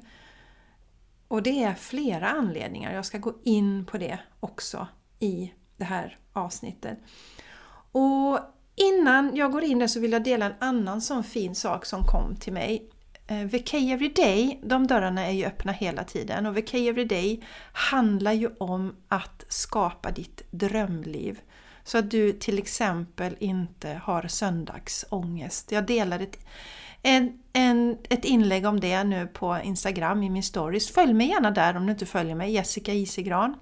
Och 1.28 1.44
det 1.44 1.64
är 1.64 1.74
flera 1.74 2.30
anledningar. 2.30 2.94
Jag 2.94 3.06
ska 3.06 3.18
gå 3.18 3.34
in 3.44 3.86
på 3.86 3.98
det 3.98 4.20
också 4.40 4.88
i 5.20 5.54
det 5.78 5.84
här 5.84 6.20
avsnittet. 6.34 6.98
Och 7.92 8.40
Innan 8.76 9.36
jag 9.36 9.52
går 9.52 9.64
in 9.64 9.80
där 9.80 9.88
så 9.88 10.00
vill 10.00 10.12
jag 10.12 10.24
dela 10.24 10.46
en 10.46 10.56
annan 10.60 11.02
sån 11.02 11.24
fin 11.24 11.56
sak 11.56 11.86
som 11.86 12.04
kom 12.04 12.36
till 12.36 12.54
mig. 12.54 12.90
Eh, 13.28 13.38
VK 13.38 13.74
Everyday, 13.74 14.60
de 14.64 14.88
dörrarna 14.88 15.26
är 15.28 15.32
ju 15.32 15.46
öppna 15.46 15.72
hela 15.72 16.04
tiden 16.04 16.46
och 16.46 16.58
VK 16.58 16.74
Everyday 16.74 17.44
handlar 17.74 18.32
ju 18.32 18.50
om 18.58 18.96
att 19.08 19.46
skapa 19.48 20.12
ditt 20.12 20.42
drömliv. 20.52 21.40
Så 21.84 21.98
att 21.98 22.12
du 22.12 22.32
till 22.32 22.58
exempel 22.58 23.36
inte 23.40 24.02
har 24.04 24.28
söndagsångest. 24.28 25.72
Jag 25.72 25.86
delade 25.86 26.24
ett, 26.24 26.46
en, 27.02 27.40
en, 27.54 27.98
ett 28.10 28.26
inlägg 28.26 28.66
om 28.66 28.80
det 28.80 29.04
nu 29.04 29.28
på 29.28 29.60
Instagram 29.64 30.24
i 30.24 30.30
min 30.30 30.44
stories. 30.44 30.92
Följ 30.92 31.14
mig 31.14 31.28
gärna 31.28 31.52
där 31.52 31.78
om 31.78 31.86
du 31.86 31.92
inte 31.92 32.06
följer 32.06 32.36
mig, 32.36 32.52
Jessica 32.52 32.94
Isigran. 32.94 33.56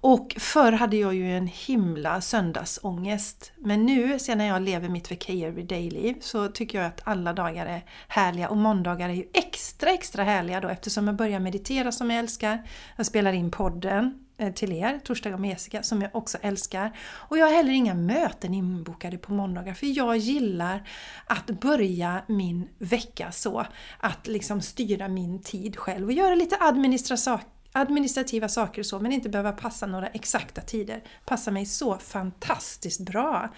Och 0.00 0.36
förr 0.38 0.72
hade 0.72 0.96
jag 0.96 1.14
ju 1.14 1.36
en 1.36 1.46
himla 1.46 2.20
söndagsångest. 2.20 3.52
Men 3.56 3.86
nu, 3.86 4.18
sen 4.18 4.38
när 4.38 4.46
jag 4.46 4.62
lever 4.62 4.88
mitt 4.88 5.10
Vacay 5.10 5.44
Every 5.44 5.62
Day-liv, 5.62 6.16
så 6.20 6.48
tycker 6.48 6.78
jag 6.78 6.86
att 6.86 7.00
alla 7.04 7.32
dagar 7.32 7.66
är 7.66 7.84
härliga. 8.08 8.48
Och 8.48 8.56
måndagar 8.56 9.08
är 9.08 9.14
ju 9.14 9.24
extra, 9.34 9.90
extra 9.90 10.24
härliga 10.24 10.60
då 10.60 10.68
eftersom 10.68 11.06
jag 11.06 11.16
börjar 11.16 11.40
meditera 11.40 11.92
som 11.92 12.10
jag 12.10 12.18
älskar. 12.18 12.68
Jag 12.96 13.06
spelar 13.06 13.32
in 13.32 13.50
podden 13.50 14.26
eh, 14.38 14.52
till 14.52 14.72
er, 14.72 15.00
Torsdagar 15.04 15.38
med 15.38 15.50
Jessica, 15.50 15.82
som 15.82 16.02
jag 16.02 16.10
också 16.16 16.38
älskar. 16.40 16.96
Och 17.12 17.38
jag 17.38 17.46
har 17.46 17.52
heller 17.52 17.72
inga 17.72 17.94
möten 17.94 18.54
inbokade 18.54 19.18
på 19.18 19.32
måndagar 19.32 19.74
för 19.74 19.86
jag 19.86 20.16
gillar 20.16 20.88
att 21.26 21.46
börja 21.46 22.22
min 22.26 22.68
vecka 22.78 23.32
så. 23.32 23.66
Att 23.98 24.26
liksom 24.26 24.60
styra 24.60 25.08
min 25.08 25.42
tid 25.42 25.76
själv 25.76 26.06
och 26.06 26.12
göra 26.12 26.34
lite 26.34 26.56
administrativa 26.60 27.55
administrativa 27.76 28.48
saker 28.48 28.82
och 28.82 28.86
så, 28.86 29.00
men 29.00 29.12
inte 29.12 29.28
behöva 29.28 29.52
passa 29.52 29.86
några 29.86 30.06
exakta 30.06 30.60
tider. 30.60 31.02
Passar 31.24 31.52
mig 31.52 31.66
så 31.66 31.98
fantastiskt 31.98 33.00
bra! 33.00 33.48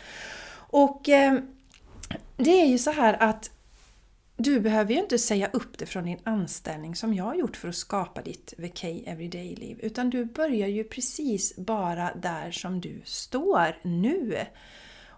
Och 0.70 1.08
eh, 1.08 1.40
det 2.36 2.60
är 2.60 2.66
ju 2.66 2.78
så 2.78 2.90
här 2.90 3.22
att 3.22 3.50
du 4.36 4.60
behöver 4.60 4.94
ju 4.94 5.00
inte 5.00 5.18
säga 5.18 5.48
upp 5.52 5.78
det 5.78 5.86
från 5.86 6.04
din 6.04 6.18
anställning 6.24 6.96
som 6.96 7.14
jag 7.14 7.24
har 7.24 7.34
gjort 7.34 7.56
för 7.56 7.68
att 7.68 7.74
skapa 7.74 8.22
ditt 8.22 8.54
VK 8.58 8.84
Everyday-liv. 8.84 9.78
Utan 9.82 10.10
du 10.10 10.24
börjar 10.24 10.68
ju 10.68 10.84
precis 10.84 11.56
bara 11.56 12.14
där 12.14 12.50
som 12.50 12.80
du 12.80 13.00
står 13.04 13.76
nu. 13.82 14.36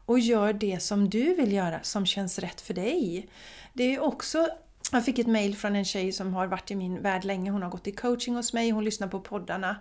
Och 0.07 0.19
gör 0.19 0.53
det 0.53 0.83
som 0.83 1.11
du 1.11 1.35
vill 1.35 1.53
göra, 1.53 1.83
som 1.83 2.07
känns 2.07 2.39
rätt 2.39 2.61
för 2.61 2.75
dig. 2.75 3.29
Det 3.73 3.95
är 3.95 4.01
också 4.01 4.49
jag 4.91 5.05
fick 5.05 5.19
ett 5.19 5.27
mail 5.27 5.57
från 5.57 5.77
en 5.77 5.85
tjej 5.85 6.13
som 6.13 6.35
har 6.35 6.47
varit 6.47 6.71
i 6.71 6.77
min 6.77 7.03
värld 7.03 7.25
länge. 7.25 7.51
Hon 7.51 7.63
har 7.63 7.71
gått 7.71 7.87
i 7.87 7.93
coaching 7.93 8.35
hos 8.35 8.53
mig, 8.53 8.71
hon 8.71 8.85
lyssnar 8.85 9.09
på 9.09 9.21
poddarna. 9.21 9.77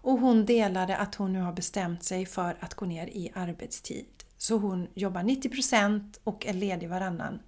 Och 0.00 0.18
hon 0.18 0.44
delade 0.44 0.96
att 0.96 1.14
hon 1.14 1.32
nu 1.32 1.40
har 1.40 1.52
bestämt 1.52 2.04
sig 2.04 2.26
för 2.26 2.56
att 2.60 2.74
gå 2.74 2.86
ner 2.86 3.06
i 3.06 3.32
arbetstid. 3.34 4.06
Så 4.36 4.56
hon 4.56 4.88
jobbar 4.94 5.22
90% 5.22 6.18
och 6.24 6.46
är 6.46 6.52
ledig 6.52 6.88
varannan 6.88 7.38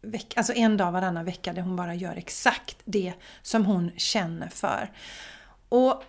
vecka, 0.00 0.40
alltså 0.40 0.52
en 0.52 0.76
dag 0.76 0.92
varannan 0.92 1.24
vecka 1.24 1.52
där 1.52 1.62
hon 1.62 1.76
bara 1.76 1.94
gör 1.94 2.16
exakt 2.16 2.76
det 2.84 3.12
som 3.42 3.64
hon 3.64 3.90
känner 3.96 4.48
för. 4.48 4.92
Och 5.68 6.02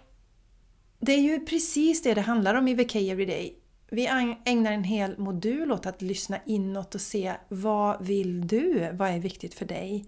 det 0.99 1.11
är 1.11 1.21
ju 1.21 1.45
precis 1.45 2.01
det 2.01 2.13
det 2.13 2.21
handlar 2.21 2.55
om 2.55 2.67
i 2.67 2.73
VK 2.73 2.95
Everyday. 2.95 3.55
Vi 3.91 4.08
ägnar 4.46 4.72
en 4.72 4.84
hel 4.84 5.17
modul 5.17 5.72
åt 5.72 5.86
att 5.86 6.01
lyssna 6.01 6.39
inåt 6.46 6.96
och 6.96 7.01
se 7.01 7.34
vad 7.48 8.05
vill 8.05 8.48
du? 8.48 8.89
Vad 8.93 9.10
är 9.10 9.19
viktigt 9.19 9.53
för 9.53 9.65
dig? 9.65 10.05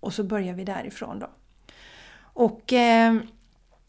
Och 0.00 0.14
så 0.14 0.24
börjar 0.24 0.54
vi 0.54 0.64
därifrån 0.64 1.18
då. 1.18 1.30
Och 2.20 2.72
eh, 2.72 3.16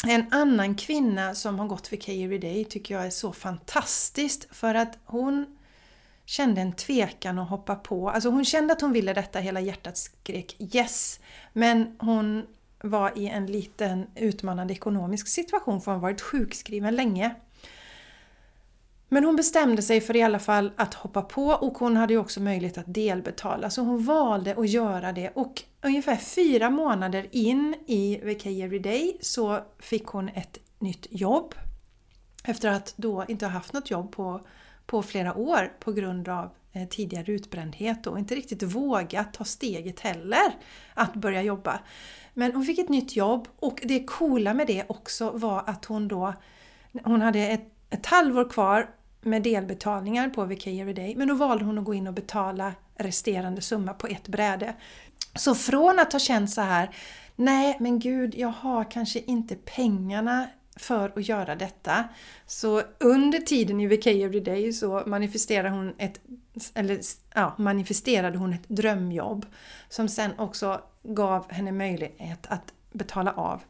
en 0.07 0.25
annan 0.31 0.75
kvinna 0.75 1.35
som 1.35 1.59
har 1.59 1.67
gått 1.67 1.93
VK 1.93 2.09
Everyday 2.09 2.65
tycker 2.65 2.95
jag 2.95 3.05
är 3.05 3.09
så 3.09 3.33
fantastiskt 3.33 4.55
för 4.55 4.75
att 4.75 4.97
hon 5.05 5.57
kände 6.25 6.61
en 6.61 6.73
tvekan 6.73 7.39
att 7.39 7.49
hoppa 7.49 7.75
på. 7.75 8.09
Alltså 8.09 8.29
hon 8.29 8.45
kände 8.45 8.73
att 8.73 8.81
hon 8.81 8.93
ville 8.93 9.13
detta, 9.13 9.39
hela 9.39 9.59
hjärtat 9.59 9.97
skrek 9.97 10.55
yes. 10.59 11.19
Men 11.53 11.95
hon 11.99 12.45
var 12.83 13.17
i 13.17 13.27
en 13.27 13.45
liten 13.45 14.07
utmanande 14.15 14.73
ekonomisk 14.73 15.27
situation 15.27 15.81
för 15.81 15.91
hon 15.91 16.01
varit 16.01 16.21
sjukskriven 16.21 16.95
länge. 16.95 17.35
Men 19.11 19.23
hon 19.23 19.35
bestämde 19.35 19.81
sig 19.81 20.01
för 20.01 20.15
i 20.15 20.21
alla 20.21 20.39
fall 20.39 20.71
att 20.75 20.93
hoppa 20.93 21.21
på 21.21 21.45
och 21.45 21.77
hon 21.77 21.97
hade 21.97 22.13
ju 22.13 22.19
också 22.19 22.39
möjlighet 22.39 22.77
att 22.77 22.93
delbetala 22.93 23.69
så 23.69 23.81
hon 23.81 24.03
valde 24.03 24.55
att 24.57 24.69
göra 24.69 25.11
det 25.11 25.29
och 25.29 25.63
ungefär 25.81 26.15
fyra 26.15 26.69
månader 26.69 27.27
in 27.31 27.75
i 27.87 28.17
VK 28.23 28.45
Everyday 28.45 29.17
så 29.21 29.59
fick 29.79 30.05
hon 30.05 30.29
ett 30.29 30.57
nytt 30.79 31.07
jobb. 31.09 31.55
Efter 32.43 32.69
att 32.69 32.93
då 32.97 33.25
inte 33.27 33.45
ha 33.45 33.51
haft 33.51 33.73
något 33.73 33.91
jobb 33.91 34.11
på, 34.11 34.41
på 34.85 35.03
flera 35.03 35.35
år 35.35 35.73
på 35.79 35.91
grund 35.91 36.29
av 36.29 36.49
eh, 36.73 36.87
tidigare 36.87 37.31
utbrändhet 37.31 38.07
och 38.07 38.19
inte 38.19 38.35
riktigt 38.35 38.63
vågat 38.63 39.33
ta 39.33 39.43
steget 39.43 39.99
heller 39.99 40.55
att 40.93 41.13
börja 41.13 41.41
jobba. 41.41 41.79
Men 42.33 42.53
hon 42.53 42.65
fick 42.65 42.79
ett 42.79 42.89
nytt 42.89 43.15
jobb 43.15 43.47
och 43.59 43.79
det 43.83 44.03
coola 44.03 44.53
med 44.53 44.67
det 44.67 44.85
också 44.89 45.29
var 45.29 45.63
att 45.67 45.85
hon 45.85 46.07
då 46.07 46.33
hon 47.03 47.21
hade 47.21 47.39
ett, 47.39 47.73
ett 47.89 48.05
halvår 48.05 48.49
kvar 48.49 48.89
med 49.21 49.43
delbetalningar 49.43 50.29
på 50.29 50.45
VK 50.45 50.67
Everyday 50.67 51.15
men 51.15 51.27
då 51.27 51.33
valde 51.33 51.65
hon 51.65 51.77
att 51.77 51.85
gå 51.85 51.93
in 51.93 52.07
och 52.07 52.13
betala 52.13 52.73
resterande 52.95 53.61
summa 53.61 53.93
på 53.93 54.07
ett 54.07 54.27
bräde. 54.27 54.73
Så 55.35 55.55
från 55.55 55.99
att 55.99 56.13
ha 56.13 56.19
känt 56.19 56.51
så 56.51 56.61
här 56.61 56.95
Nej 57.35 57.77
men 57.79 57.99
gud, 57.99 58.35
jag 58.35 58.47
har 58.47 58.91
kanske 58.91 59.19
inte 59.19 59.55
pengarna 59.55 60.47
för 60.75 61.11
att 61.15 61.27
göra 61.27 61.55
detta. 61.55 62.03
Så 62.45 62.81
under 62.99 63.39
tiden 63.39 63.79
i 63.79 63.87
VK 63.87 64.07
Everyday 64.07 64.73
så 64.73 65.03
manifesterade 65.05 65.69
hon 65.69 65.93
ett, 65.97 66.21
eller, 66.73 66.99
ja, 67.35 67.55
manifesterade 67.57 68.37
hon 68.37 68.53
ett 68.53 68.69
drömjobb 68.69 69.45
som 69.89 70.07
sen 70.07 70.31
också 70.37 70.81
gav 71.03 71.51
henne 71.51 71.71
möjlighet 71.71 72.47
att 72.47 72.73
betala 72.91 73.31
av 73.31 73.61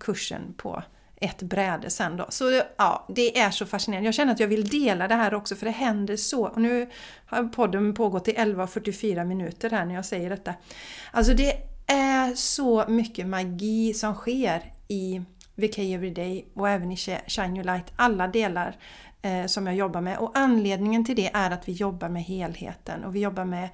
kursen 0.00 0.54
på 0.56 0.82
ett 1.22 1.42
bräde 1.42 1.90
sen 1.90 2.16
då. 2.16 2.26
Så 2.28 2.62
ja, 2.76 3.06
det 3.08 3.38
är 3.38 3.50
så 3.50 3.66
fascinerande. 3.66 4.06
Jag 4.06 4.14
känner 4.14 4.32
att 4.32 4.40
jag 4.40 4.48
vill 4.48 4.68
dela 4.68 5.08
det 5.08 5.14
här 5.14 5.34
också 5.34 5.56
för 5.56 5.66
det 5.66 5.72
händer 5.72 6.16
så. 6.16 6.46
Och 6.46 6.60
nu 6.60 6.90
har 7.26 7.44
podden 7.44 7.94
pågått 7.94 8.28
i 8.28 8.32
11.44 8.32 9.24
minuter 9.24 9.70
här 9.70 9.84
när 9.84 9.94
jag 9.94 10.04
säger 10.04 10.30
detta. 10.30 10.54
Alltså 11.10 11.34
det 11.34 11.52
är 11.86 12.34
så 12.34 12.84
mycket 12.88 13.26
magi 13.26 13.94
som 13.94 14.14
sker 14.14 14.62
i 14.88 15.22
VK 15.54 15.78
Everyday 15.78 16.46
och 16.54 16.68
även 16.68 16.92
i 16.92 16.96
Shine 17.26 17.56
Your 17.56 17.64
Light. 17.64 17.92
Alla 17.96 18.28
delar 18.28 18.76
eh, 19.22 19.46
som 19.46 19.66
jag 19.66 19.76
jobbar 19.76 20.00
med. 20.00 20.18
Och 20.18 20.30
anledningen 20.34 21.04
till 21.04 21.16
det 21.16 21.30
är 21.34 21.50
att 21.50 21.68
vi 21.68 21.72
jobbar 21.72 22.08
med 22.08 22.22
helheten 22.22 23.04
och 23.04 23.14
vi 23.14 23.20
jobbar 23.20 23.44
med 23.44 23.68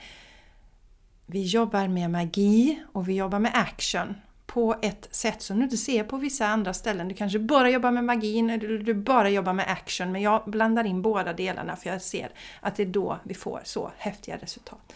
vi 1.26 1.43
jobbar 1.43 1.88
med 1.88 2.11
magi 2.11 2.83
och 2.93 3.09
vi 3.09 3.14
jobbar 3.14 3.38
med 3.38 3.50
action 3.55 4.14
på 4.52 4.75
ett 4.83 5.09
sätt 5.11 5.43
som 5.43 5.59
du 5.59 5.64
inte 5.64 5.76
ser 5.76 6.05
på 6.05 6.17
vissa 6.17 6.47
andra 6.47 6.75
ställen. 6.75 7.09
Du 7.09 7.14
kanske 7.14 7.38
bara 7.38 7.71
jobbar 7.71 7.90
med 7.90 8.05
magin 8.05 8.50
eller 8.50 8.78
du 8.78 8.95
bara 8.95 9.31
jobbar 9.31 9.52
med 9.52 9.71
action 9.71 10.12
men 10.12 10.23
jag 10.23 10.43
blandar 10.47 10.85
in 10.85 11.02
båda 11.02 11.33
delarna 11.33 11.76
för 11.76 11.90
jag 11.90 12.02
ser 12.02 12.31
att 12.61 12.76
det 12.76 12.83
är 12.83 12.87
då 12.87 13.19
vi 13.23 13.35
får 13.35 13.61
så 13.64 13.93
häftiga 13.97 14.37
resultat. 14.37 14.93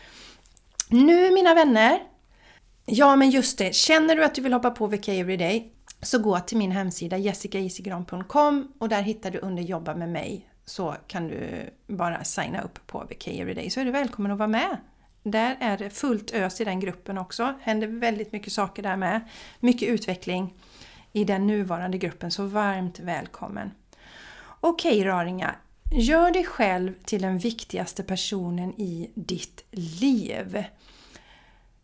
Nu 0.89 1.31
mina 1.31 1.55
vänner! 1.55 2.03
Ja 2.87 3.17
men 3.17 3.31
just 3.31 3.59
det, 3.59 3.75
känner 3.75 4.17
du 4.17 4.25
att 4.25 4.35
du 4.35 4.43
vill 4.43 4.53
hoppa 4.53 4.71
på 4.71 4.87
VK 4.87 5.09
Everyday 5.09 5.73
så 6.03 6.19
gå 6.19 6.41
till 6.41 6.57
min 6.57 6.73
hemsida 6.73 7.19
jessicaisigran.com 7.19 8.73
och 8.79 8.89
där 8.89 9.03
hittar 9.03 9.31
du 9.31 9.39
under 9.39 9.63
jobba 9.63 9.95
med 9.95 10.09
mig 10.09 10.49
så 10.65 10.97
kan 11.07 11.29
du 11.29 11.71
bara 11.87 12.25
signa 12.25 12.63
upp 12.63 12.87
på 12.87 13.05
VK 13.11 13.29
Everyday 13.29 13.71
så 13.71 13.81
är 13.81 13.85
du 13.85 13.91
välkommen 13.91 14.33
att 14.33 14.39
vara 14.39 14.49
med. 14.49 14.77
Där 15.23 15.57
är 15.61 15.79
det 15.79 15.91
fullt 15.91 16.31
ös 16.31 16.61
i 16.61 16.65
den 16.65 16.81
gruppen 16.81 17.19
också. 17.19 17.55
händer 17.61 17.87
väldigt 17.87 18.33
mycket 18.33 18.53
saker 18.53 18.83
där 18.83 18.97
med. 18.97 19.21
Mycket 19.61 19.89
utveckling 19.89 20.55
i 21.13 21.25
den 21.25 21.47
nuvarande 21.47 21.99
gruppen, 21.99 22.31
så 22.31 22.47
varmt 22.47 23.01
välkommen! 23.01 23.71
Okej 24.61 25.05
raringar, 25.05 25.59
gör 25.93 26.31
dig 26.31 26.45
själv 26.45 26.95
till 27.05 27.23
den 27.23 27.39
viktigaste 27.39 28.03
personen 28.03 28.81
i 28.81 29.11
ditt 29.15 29.65
liv. 29.71 30.65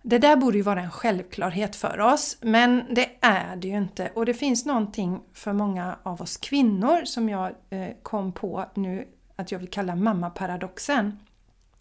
Det 0.03 0.19
där 0.19 0.37
borde 0.37 0.57
ju 0.57 0.63
vara 0.63 0.81
en 0.81 0.91
självklarhet 0.91 1.77
för 1.77 2.01
oss, 2.01 2.39
men 2.41 2.85
det 2.91 3.11
är 3.21 3.57
det 3.57 3.69
ju 3.69 3.77
inte. 3.77 4.11
Och 4.15 4.27
det 4.27 4.35
finns 4.35 4.67
någonting 4.67 5.21
för 5.33 5.53
många 5.53 5.99
av 6.03 6.23
oss 6.23 6.37
kvinnor 6.37 7.05
som 7.05 7.29
jag 7.29 7.53
eh, 7.71 7.89
kom 8.03 8.33
på 8.33 8.65
nu 8.75 9.09
att 9.37 9.53
jag 9.53 9.59
vill 9.59 9.71
kalla 9.71 9.97
mammaparadoxen. 9.97 11.19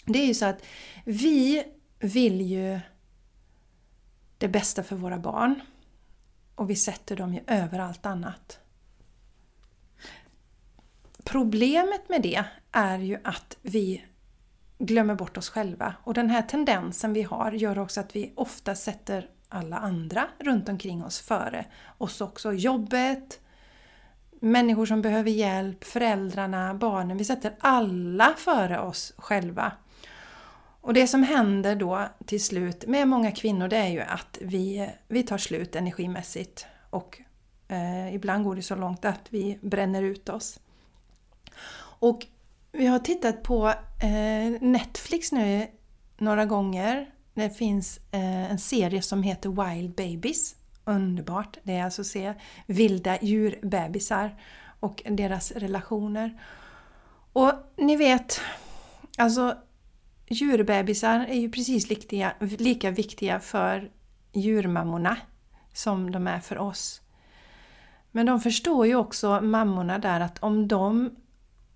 Det 0.08 0.20
är 0.20 0.26
ju 0.26 0.34
så 0.34 0.46
att 0.46 0.64
vi 1.06 1.64
vill 2.00 2.42
ju 2.42 2.80
det 4.38 4.48
bästa 4.48 4.84
för 4.84 4.96
våra 4.96 5.18
barn 5.18 5.62
och 6.56 6.70
vi 6.70 6.76
sätter 6.76 7.16
dem 7.16 7.34
ju 7.34 7.40
över 7.48 7.80
allt 7.80 8.06
annat. 8.06 8.60
Problemet 11.24 12.10
med 12.10 12.22
det 12.22 12.44
är 12.72 13.00
ju 13.00 13.18
att 13.24 13.58
vi 13.62 14.06
glömmer 14.78 15.16
bort 15.16 15.38
oss 15.38 15.50
själva 15.50 15.96
och 16.04 16.14
den 16.14 16.30
här 16.30 16.42
tendensen 16.42 17.14
vi 17.14 17.22
har 17.24 17.52
gör 17.52 17.80
också 17.80 18.00
att 18.00 18.16
vi 18.16 18.34
ofta 18.36 18.76
sätter 18.76 19.30
alla 19.50 19.78
andra 19.78 20.28
runt 20.40 20.70
omkring 20.70 21.04
oss 21.04 21.20
före 21.20 21.66
oss 21.98 22.22
också. 22.22 22.54
Jobbet, 22.54 23.40
människor 24.40 24.86
som 24.86 25.02
behöver 25.02 25.32
hjälp, 25.32 25.84
föräldrarna, 25.84 26.74
barnen. 26.74 27.18
Vi 27.18 27.26
sätter 27.26 27.56
alla 27.60 28.34
före 28.38 28.80
oss 28.80 29.14
själva. 29.18 29.72
Och 30.88 30.94
det 30.94 31.08
som 31.08 31.24
händer 31.24 31.76
då 31.76 32.08
till 32.26 32.44
slut 32.44 32.88
med 32.88 33.08
många 33.08 33.32
kvinnor 33.32 33.68
det 33.68 33.78
är 33.78 33.88
ju 33.88 34.02
att 34.02 34.38
vi, 34.42 34.90
vi 35.08 35.24
tar 35.24 35.38
slut 35.38 35.76
energimässigt 35.76 36.66
och 36.90 37.22
eh, 37.68 38.16
ibland 38.16 38.44
går 38.44 38.56
det 38.56 38.62
så 38.62 38.76
långt 38.76 39.06
att 39.06 39.22
vi 39.30 39.60
bränner 39.62 40.04
ut 40.04 40.30
oss. 40.30 40.60
Och 42.00 42.26
vi 42.72 42.86
har 42.86 43.00
tittat 43.00 43.44
på 43.44 43.68
eh, 44.04 44.62
Netflix 44.62 45.32
nu 45.32 45.68
några 46.18 46.46
gånger. 46.46 47.10
Det 47.34 47.50
finns 47.50 48.00
eh, 48.12 48.52
en 48.52 48.60
serie 48.60 49.02
som 49.02 49.24
heter 49.24 49.50
Wild 49.50 49.96
Babies. 49.96 50.56
Underbart! 50.86 51.58
Det 51.64 51.74
är 51.74 51.84
alltså 51.84 52.02
att 52.02 52.08
se 52.08 52.34
vilda 52.66 53.18
djurbebisar 53.22 54.42
och 54.80 55.04
deras 55.10 55.52
relationer. 55.52 56.42
Och 57.34 57.54
ni 57.76 57.96
vet, 57.96 58.42
alltså 59.18 59.56
djurbebisar 60.28 61.26
är 61.30 61.40
ju 61.40 61.52
precis 61.52 61.90
lika, 61.90 62.34
lika 62.40 62.92
viktiga 62.92 63.40
för 63.40 63.92
djurmammorna 64.34 65.18
som 65.74 66.12
de 66.12 66.28
är 66.28 66.40
för 66.40 66.58
oss. 66.58 67.02
Men 68.12 68.26
de 68.26 68.40
förstår 68.40 68.88
ju 68.88 68.96
också 68.96 69.42
mammorna 69.42 70.00
där 70.00 70.20
att 70.20 70.40
om 70.40 70.68
de 70.68 71.16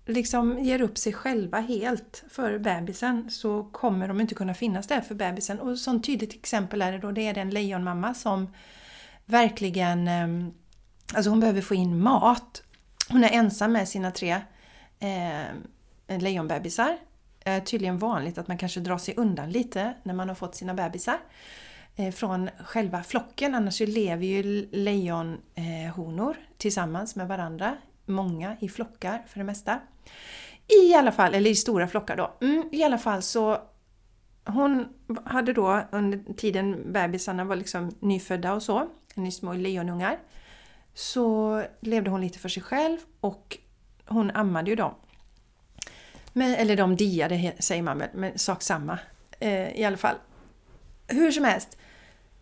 liksom 0.06 0.58
ger 0.58 0.82
upp 0.82 0.98
sig 0.98 1.12
själva 1.12 1.60
helt 1.60 2.24
för 2.30 2.58
bebisen 2.58 3.30
så 3.30 3.64
kommer 3.64 4.08
de 4.08 4.20
inte 4.20 4.34
kunna 4.34 4.54
finnas 4.54 4.86
där 4.86 5.00
för 5.00 5.14
bebisen. 5.14 5.60
Och 5.60 5.72
ett 5.72 6.04
tydligt 6.04 6.34
exempel 6.34 6.82
är 6.82 6.92
det 6.92 6.98
då, 6.98 7.10
det 7.10 7.26
är 7.26 7.34
den 7.34 7.50
lejonmamma 7.50 8.14
som 8.14 8.54
verkligen, 9.24 10.08
ehm, 10.08 10.54
alltså 11.14 11.30
hon 11.30 11.40
behöver 11.40 11.60
få 11.60 11.74
in 11.74 12.00
mat. 12.00 12.62
Hon 13.08 13.24
är 13.24 13.30
ensam 13.30 13.72
med 13.72 13.88
sina 13.88 14.10
tre 14.10 14.40
eh, 14.98 16.18
lejonbebisar 16.18 16.98
är 17.44 17.60
tydligen 17.60 17.98
vanligt 17.98 18.38
att 18.38 18.48
man 18.48 18.58
kanske 18.58 18.80
drar 18.80 18.98
sig 18.98 19.14
undan 19.16 19.50
lite 19.50 19.94
när 20.02 20.14
man 20.14 20.28
har 20.28 20.34
fått 20.34 20.54
sina 20.54 20.74
bebisar 20.74 21.18
eh, 21.96 22.10
från 22.10 22.50
själva 22.64 23.02
flocken. 23.02 23.54
Annars 23.54 23.80
lever 23.80 24.26
ju 24.26 24.68
lejonhonor 24.72 26.30
eh, 26.30 26.58
tillsammans 26.58 27.16
med 27.16 27.28
varandra. 27.28 27.76
Många 28.06 28.56
i 28.60 28.68
flockar 28.68 29.22
för 29.26 29.38
det 29.38 29.44
mesta. 29.44 29.80
I 30.68 30.94
alla 30.94 31.12
fall, 31.12 31.34
eller 31.34 31.50
i 31.50 31.54
stora 31.54 31.88
flockar 31.88 32.16
då. 32.16 32.34
Mm, 32.40 32.68
I 32.72 32.84
alla 32.84 32.98
fall 32.98 33.22
så 33.22 33.58
hon 34.44 34.88
hade 35.24 35.52
då 35.52 35.82
under 35.92 36.34
tiden 36.34 36.92
bebisarna 36.92 37.44
var 37.44 37.56
liksom 37.56 37.90
nyfödda 38.00 38.52
och 38.52 38.62
så, 38.62 38.88
små 39.32 39.52
lejonungar, 39.52 40.18
så 40.94 41.62
levde 41.80 42.10
hon 42.10 42.20
lite 42.20 42.38
för 42.38 42.48
sig 42.48 42.62
själv 42.62 42.98
och 43.20 43.58
hon 44.06 44.30
ammade 44.30 44.70
ju 44.70 44.76
dem. 44.76 44.94
Men, 46.32 46.54
eller 46.54 46.76
de 46.76 46.96
diade 46.96 47.52
säger 47.58 47.82
man 47.82 47.98
väl, 47.98 48.08
men 48.14 48.38
sak 48.38 48.62
samma. 48.62 48.98
Eh, 49.40 49.80
I 49.80 49.84
alla 49.84 49.96
fall. 49.96 50.16
Hur 51.06 51.32
som 51.32 51.44
helst. 51.44 51.78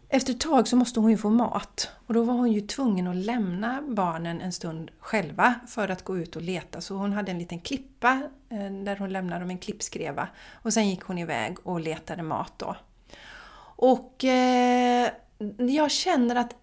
efter 0.09 0.33
ett 0.33 0.41
tag 0.41 0.69
så 0.69 0.77
måste 0.77 1.01
hon 1.01 1.11
ju 1.11 1.17
få 1.17 1.31
mat 1.31 1.91
och 2.07 2.15
då 2.15 2.23
var 2.23 2.35
hon 2.35 2.53
ju 2.53 2.61
tvungen 2.61 3.07
att 3.07 3.17
lämna 3.17 3.83
barnen 3.89 4.41
en 4.41 4.53
stund 4.53 4.91
själva 4.99 5.55
för 5.69 5.89
att 5.89 6.05
gå 6.05 6.19
ut 6.19 6.37
och 6.37 6.43
leta. 6.43 6.81
Så 6.81 6.95
hon 6.95 7.13
hade 7.13 7.31
en 7.31 7.39
liten 7.39 7.61
klippa 7.61 8.23
eh, 8.49 8.71
där 8.71 8.97
hon 8.97 9.13
lämnade 9.13 9.41
dem 9.41 9.51
en 9.51 9.59
klippskreva 9.59 10.29
och 10.53 10.73
sen 10.73 10.89
gick 10.89 11.03
hon 11.03 11.19
iväg 11.19 11.57
och 11.63 11.81
letade 11.81 12.23
mat 12.23 12.53
då. 12.57 12.77
Och 13.77 14.25
eh, 14.25 15.11
jag 15.59 15.91
känner 15.91 16.37
att 16.37 16.55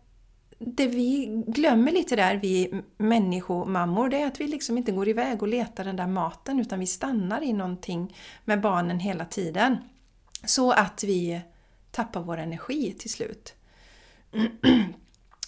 det 0.60 0.88
vi 0.88 1.44
glömmer 1.48 1.92
lite 1.92 2.16
där, 2.16 2.36
vi 2.36 2.82
människomammor, 2.98 4.10
det 4.10 4.22
är 4.22 4.28
att 4.28 4.42
vi 4.42 4.48
liksom 4.48 4.78
inte 4.78 4.92
går 4.92 5.08
iväg 5.08 5.42
och 5.42 5.48
letar 5.48 5.84
den 5.84 5.96
där 5.96 6.08
maten 6.08 6.60
utan 6.60 6.80
vi 6.80 6.88
stannar 6.88 7.44
i 7.44 7.54
någonting 7.54 8.16
med 8.46 8.62
barnen 8.62 9.00
hela 9.00 9.26
tiden. 9.26 9.78
Så 10.46 10.72
att 10.72 11.04
vi 11.04 11.42
tappar 11.92 12.22
vår 12.22 12.38
energi 12.38 12.96
till 13.00 13.10
slut. 13.10 13.54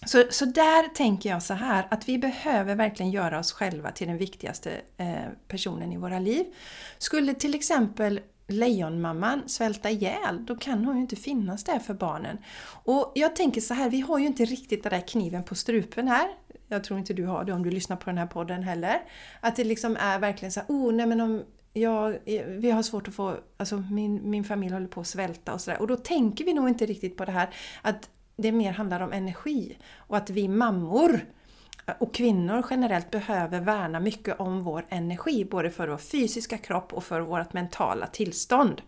Så, 0.06 0.24
så 0.30 0.46
där 0.46 0.88
tänker 0.88 1.30
jag 1.30 1.44
så 1.44 1.54
här 1.54 1.88
att 1.92 2.10
vi 2.10 2.18
behöver 2.18 2.76
verkligen 2.76 3.12
göra 3.12 3.40
oss 3.40 3.52
själva 3.52 3.92
till 3.92 4.08
den 4.08 4.18
viktigaste 4.18 4.82
eh, 4.98 5.16
personen 5.48 5.94
i 5.94 5.98
våra 5.98 6.20
liv. 6.20 6.46
Skulle 6.98 7.34
till 7.34 7.56
exempel 7.56 8.20
lejonmamman 8.50 9.50
svälta 9.50 9.90
ihjäl, 9.90 10.46
då 10.46 10.56
kan 10.56 10.86
hon 10.86 10.96
ju 10.96 11.02
inte 11.02 11.16
finnas 11.16 11.64
där 11.64 11.80
för 11.80 11.94
barnen. 11.94 12.38
Och 12.84 13.12
jag 13.16 13.36
tänker 13.36 13.62
så 13.62 13.74
här, 13.74 13.90
vi 13.90 14.02
har 14.02 14.20
ju 14.20 14.26
inte 14.26 14.46
riktigt 14.46 14.84
den 14.84 14.90
där 14.90 15.08
kniven 15.08 15.44
på 15.44 15.56
strupen 15.56 16.08
här. 16.08 16.28
Jag 16.68 16.84
tror 16.84 17.00
inte 17.00 17.14
du 17.14 17.26
har 17.26 17.44
det 17.44 17.54
om 17.54 17.64
du 17.64 17.72
lyssnar 17.72 17.96
på 17.98 18.06
den 18.06 18.18
här 18.18 18.28
podden 18.28 18.64
heller. 18.64 19.02
Att 19.40 19.56
det 19.56 19.64
liksom 19.64 19.98
är 20.00 20.20
verkligen 20.20 20.52
så 20.52 20.60
här, 20.60 20.68
oh 20.70 20.94
nej 20.94 21.06
men 21.06 21.22
om 21.22 21.44
jag, 21.74 22.18
vi 22.48 22.72
har 22.72 22.84
svårt 22.84 23.08
att 23.08 23.14
få, 23.14 23.38
alltså 23.58 23.84
min, 23.92 24.30
min 24.30 24.44
familj 24.44 24.74
håller 24.74 24.88
på 24.88 25.02
att 25.02 25.08
svälta 25.08 25.54
och 25.54 25.62
sådär. 25.62 25.82
Och 25.82 25.88
då 25.88 25.96
tänker 25.96 26.46
vi 26.46 26.54
nog 26.54 26.70
inte 26.70 26.86
riktigt 26.86 27.18
på 27.18 27.26
det 27.26 27.32
här 27.32 27.50
att 27.82 28.10
det 28.36 28.52
mer 28.52 28.72
handlar 28.72 29.00
om 29.00 29.14
energi. 29.14 29.78
Och 29.96 30.18
att 30.18 30.30
vi 30.30 30.48
mammor 30.48 31.26
och 32.00 32.14
kvinnor 32.14 32.66
generellt 32.70 33.12
behöver 33.12 33.60
värna 33.60 34.00
mycket 34.00 34.40
om 34.40 34.64
vår 34.64 34.86
energi, 34.90 35.46
både 35.46 35.72
för 35.72 35.88
vår 35.88 35.98
fysiska 35.98 36.58
kropp 36.58 36.94
och 36.94 37.04
för 37.04 37.22
vårt 37.22 37.54
mentala 37.54 38.08
tillstånd. 38.08 38.82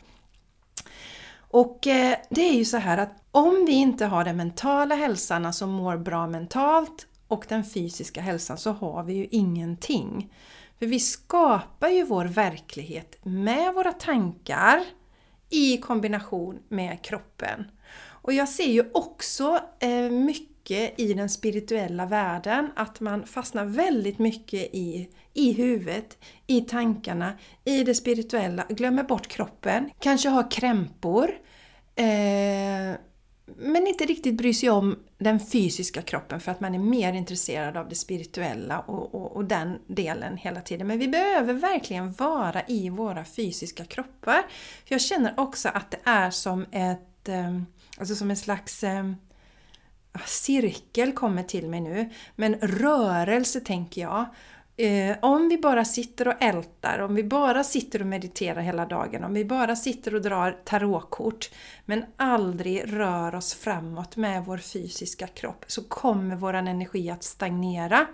Och 1.38 1.88
eh, 1.88 2.18
det 2.30 2.50
är 2.50 2.54
ju 2.54 2.66
så 2.66 2.78
här 2.78 2.98
att 2.98 3.24
om 3.32 3.66
vi 3.66 3.72
inte 3.72 4.06
har 4.06 4.24
den 4.24 4.38
mentala 4.38 4.96
hälsan, 4.96 5.46
alltså 5.46 5.68
mår 5.68 5.98
bra 5.98 6.28
mentalt, 6.28 7.08
och 7.28 7.46
den 7.50 7.64
fysiska 7.64 8.22
hälsan 8.22 8.58
så 8.58 8.72
har 8.72 9.04
vi 9.04 9.14
ju 9.14 9.28
ingenting. 9.32 10.34
För 10.80 10.86
vi 10.86 11.00
skapar 11.00 11.90
ju 11.90 12.04
vår 12.04 12.26
verklighet 12.26 13.18
med 13.24 13.74
våra 13.74 13.94
tankar 13.94 14.84
i 15.50 15.78
kombination 15.78 16.60
med 16.70 17.02
kroppen. 17.02 17.66
Och 18.02 18.34
jag 18.34 18.50
ser 18.50 18.72
ju 18.72 18.90
också 18.94 19.60
eh, 19.80 20.10
mycket 20.10 20.51
mycket 20.62 21.00
i 21.00 21.14
den 21.14 21.30
spirituella 21.30 22.06
världen 22.06 22.72
att 22.76 23.00
man 23.00 23.26
fastnar 23.26 23.66
väldigt 23.66 24.20
mycket 24.20 24.70
i, 24.74 25.10
i 25.34 25.54
huvudet, 25.54 26.18
i 26.48 26.62
tankarna, 26.62 27.34
i 27.66 27.84
det 27.84 27.96
spirituella, 27.96 28.66
glömmer 28.70 29.04
bort 29.04 29.28
kroppen, 29.28 29.90
kanske 30.00 30.30
har 30.30 30.52
krämpor. 30.52 31.32
Eh, 31.96 32.98
men 33.58 33.88
inte 33.88 34.06
riktigt 34.06 34.38
bryr 34.38 34.54
sig 34.54 34.70
om 34.70 35.00
den 35.18 35.40
fysiska 35.40 36.02
kroppen 36.02 36.40
för 36.40 36.52
att 36.52 36.60
man 36.60 36.76
är 36.76 36.80
mer 36.80 37.14
intresserad 37.14 37.78
av 37.78 37.90
det 37.90 37.96
spirituella 37.96 38.80
och, 38.80 39.16
och, 39.16 39.36
och, 39.36 39.46
den 39.46 39.80
delen 39.88 40.38
hela 40.38 40.62
tiden. 40.62 40.88
Men 40.88 41.00
vi 41.00 41.08
behöver 41.08 41.54
verkligen 41.54 42.12
vara 42.12 42.62
i 42.68 42.90
våra 42.90 43.26
fysiska 43.26 43.86
kroppar. 43.86 44.44
Jag 44.86 45.02
känner 45.02 45.34
också 45.38 45.70
att 45.70 45.92
det 45.92 46.00
är 46.04 46.32
som 46.32 46.66
ett, 46.72 47.30
eh, 47.30 47.62
alltså 47.98 48.16
som 48.16 48.30
en 48.30 48.38
slags 48.38 48.84
eh, 48.84 49.04
cirkel 50.26 51.12
kommer 51.12 51.44
till 51.44 51.68
mig 51.68 51.82
nu. 51.82 52.10
Men 52.36 52.56
rörelse 52.56 53.60
tänker 53.60 54.02
jag. 54.02 54.26
Eh, 54.78 55.18
om 55.22 55.50
vi 55.50 55.58
bara 55.58 55.86
sitter 55.86 56.28
och 56.28 56.42
ältar, 56.44 57.00
om 57.00 57.16
vi 57.16 57.24
bara 57.24 57.64
sitter 57.64 58.02
och 58.02 58.08
mediterar 58.08 58.62
hela 58.62 58.86
dagen, 58.86 59.24
om 59.24 59.34
vi 59.34 59.46
bara 59.46 59.76
sitter 59.76 60.16
och 60.16 60.22
drar 60.22 60.58
tarotkort 60.66 61.50
men 61.86 62.06
aldrig 62.18 62.94
rör 62.94 63.36
oss 63.36 63.54
framåt 63.54 64.16
med 64.16 64.46
vår 64.46 64.58
fysiska 64.58 65.28
kropp 65.28 65.66
så 65.68 65.84
kommer 65.84 66.36
våran 66.36 66.68
energi 66.68 67.10
att 67.10 67.24
stagnera. 67.24 68.08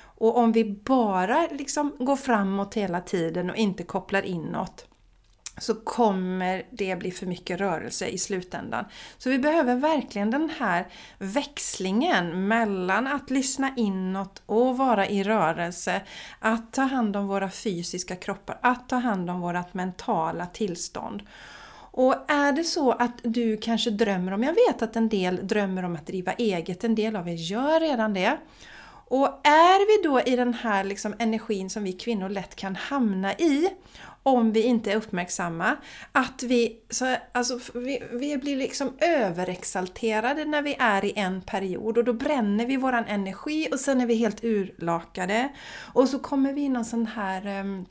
Och 0.00 0.36
om 0.36 0.52
vi 0.52 0.64
bara 0.64 1.48
liksom 1.50 1.96
går 1.98 2.16
framåt 2.16 2.74
hela 2.74 3.00
tiden 3.00 3.50
och 3.50 3.56
inte 3.56 3.82
kopplar 3.82 4.22
inåt 4.22 4.86
så 5.58 5.74
kommer 5.74 6.62
det 6.70 6.98
bli 6.98 7.10
för 7.10 7.26
mycket 7.26 7.60
rörelse 7.60 8.06
i 8.06 8.18
slutändan. 8.18 8.84
Så 9.18 9.30
vi 9.30 9.38
behöver 9.38 9.76
verkligen 9.76 10.30
den 10.30 10.50
här 10.58 10.86
växlingen 11.18 12.48
mellan 12.48 13.06
att 13.06 13.30
lyssna 13.30 13.72
inåt 13.76 14.42
och 14.46 14.78
vara 14.78 15.06
i 15.08 15.22
rörelse, 15.22 16.02
att 16.38 16.72
ta 16.72 16.82
hand 16.82 17.16
om 17.16 17.26
våra 17.26 17.50
fysiska 17.50 18.16
kroppar, 18.16 18.58
att 18.60 18.88
ta 18.88 18.96
hand 18.96 19.30
om 19.30 19.40
vårt 19.40 19.74
mentala 19.74 20.46
tillstånd. 20.46 21.22
Och 21.94 22.14
är 22.28 22.52
det 22.52 22.64
så 22.64 22.92
att 22.92 23.20
du 23.22 23.56
kanske 23.56 23.90
drömmer 23.90 24.32
om, 24.32 24.42
jag 24.42 24.54
vet 24.68 24.82
att 24.82 24.96
en 24.96 25.08
del 25.08 25.46
drömmer 25.46 25.82
om 25.82 25.94
att 25.96 26.06
driva 26.06 26.32
eget, 26.32 26.84
en 26.84 26.94
del 26.94 27.16
av 27.16 27.28
er 27.28 27.34
gör 27.34 27.80
redan 27.80 28.14
det. 28.14 28.38
Och 29.04 29.40
är 29.44 29.86
vi 29.86 30.08
då 30.08 30.20
i 30.20 30.36
den 30.36 30.54
här 30.54 30.84
liksom 30.84 31.14
energin 31.18 31.70
som 31.70 31.84
vi 31.84 31.92
kvinnor 31.92 32.28
lätt 32.28 32.56
kan 32.56 32.76
hamna 32.76 33.32
i 33.32 33.68
om 34.22 34.52
vi 34.52 34.62
inte 34.62 34.92
är 34.92 34.96
uppmärksamma. 34.96 35.76
Att 36.12 36.42
vi, 36.42 36.80
så, 36.90 37.16
alltså, 37.32 37.58
vi, 37.74 38.02
vi 38.12 38.36
blir 38.36 38.56
liksom 38.56 38.96
överexalterade 39.00 40.44
när 40.44 40.62
vi 40.62 40.76
är 40.78 41.04
i 41.04 41.12
en 41.16 41.40
period 41.40 41.98
och 41.98 42.04
då 42.04 42.12
bränner 42.12 42.66
vi 42.66 42.76
våran 42.76 43.04
energi 43.04 43.68
och 43.72 43.80
sen 43.80 44.00
är 44.00 44.06
vi 44.06 44.14
helt 44.14 44.44
urlakade. 44.44 45.48
Och 45.92 46.08
så 46.08 46.18
kommer 46.18 46.52
vi 46.52 46.60
in 46.60 46.76
i 46.76 46.78
en 46.78 46.84
sån 46.84 47.06
här 47.06 47.46
ehm, 47.46 47.86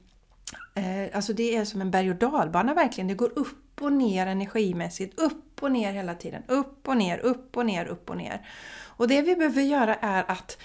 eh, 0.76 1.16
Alltså 1.16 1.34
det 1.34 1.56
är 1.56 1.66
som 1.66 1.82
en 1.82 1.92
berg 1.92 2.10
och 2.10 2.16
dalbana 2.16 2.74
verkligen. 2.74 3.08
Det 3.08 3.14
går 3.14 3.40
upp 3.40 3.82
och 3.82 3.94
ner 3.94 4.28
energimässigt. 4.28 5.20
Upp 5.20 5.64
och 5.64 5.72
ner 5.72 5.94
hela 5.94 6.16
tiden. 6.16 6.44
Upp 6.48 6.88
och 6.88 6.98
ner, 6.98 7.18
upp 7.18 7.58
och 7.58 7.66
ner, 7.66 7.86
upp 7.86 8.10
och 8.10 8.18
ner. 8.18 8.48
Och 8.98 9.08
det 9.08 9.22
vi 9.22 9.36
behöver 9.36 9.62
göra 9.62 9.96
är 9.96 10.24
att 10.28 10.58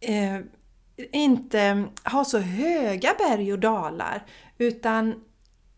eh, 0.00 0.40
inte 1.12 1.84
ha 2.04 2.24
så 2.24 2.38
höga 2.38 3.14
berg 3.18 3.52
och 3.52 3.58
dalar 3.58 4.26
utan 4.58 5.24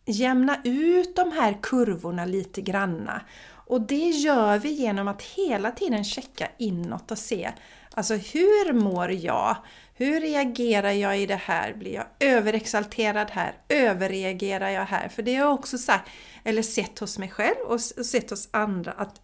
jämna 0.07 0.61
ut 0.65 1.17
de 1.17 1.33
här 1.33 1.59
kurvorna 1.63 2.25
lite 2.25 2.61
granna. 2.61 3.23
Och 3.51 3.81
det 3.81 4.09
gör 4.09 4.59
vi 4.59 4.69
genom 4.73 5.09
att 5.09 5.23
hela 5.23 5.71
tiden 5.71 6.05
checka 6.05 6.49
inåt 6.59 7.11
och 7.11 7.19
se 7.19 7.53
Alltså 7.99 8.15
hur 8.15 8.73
mår 8.73 9.11
jag? 9.13 9.57
Hur 9.95 10.21
reagerar 10.21 10.91
jag 10.91 11.21
i 11.21 11.27
det 11.27 11.41
här? 11.45 11.75
Blir 11.75 11.95
jag 11.95 12.07
överexalterad 12.21 13.31
här? 13.31 13.55
Överreagerar 13.69 14.69
jag 14.69 14.85
här? 14.85 15.09
För 15.09 15.23
det 15.23 15.35
har 15.35 15.45
jag 15.45 15.55
också 15.55 15.79
sagt, 15.79 16.11
eller 16.45 16.63
sett 16.63 16.99
hos 16.99 17.19
mig 17.19 17.29
själv 17.29 17.57
och 17.67 17.81
sett 17.81 18.31
hos 18.31 18.49
andra 18.51 18.93
att 18.93 19.21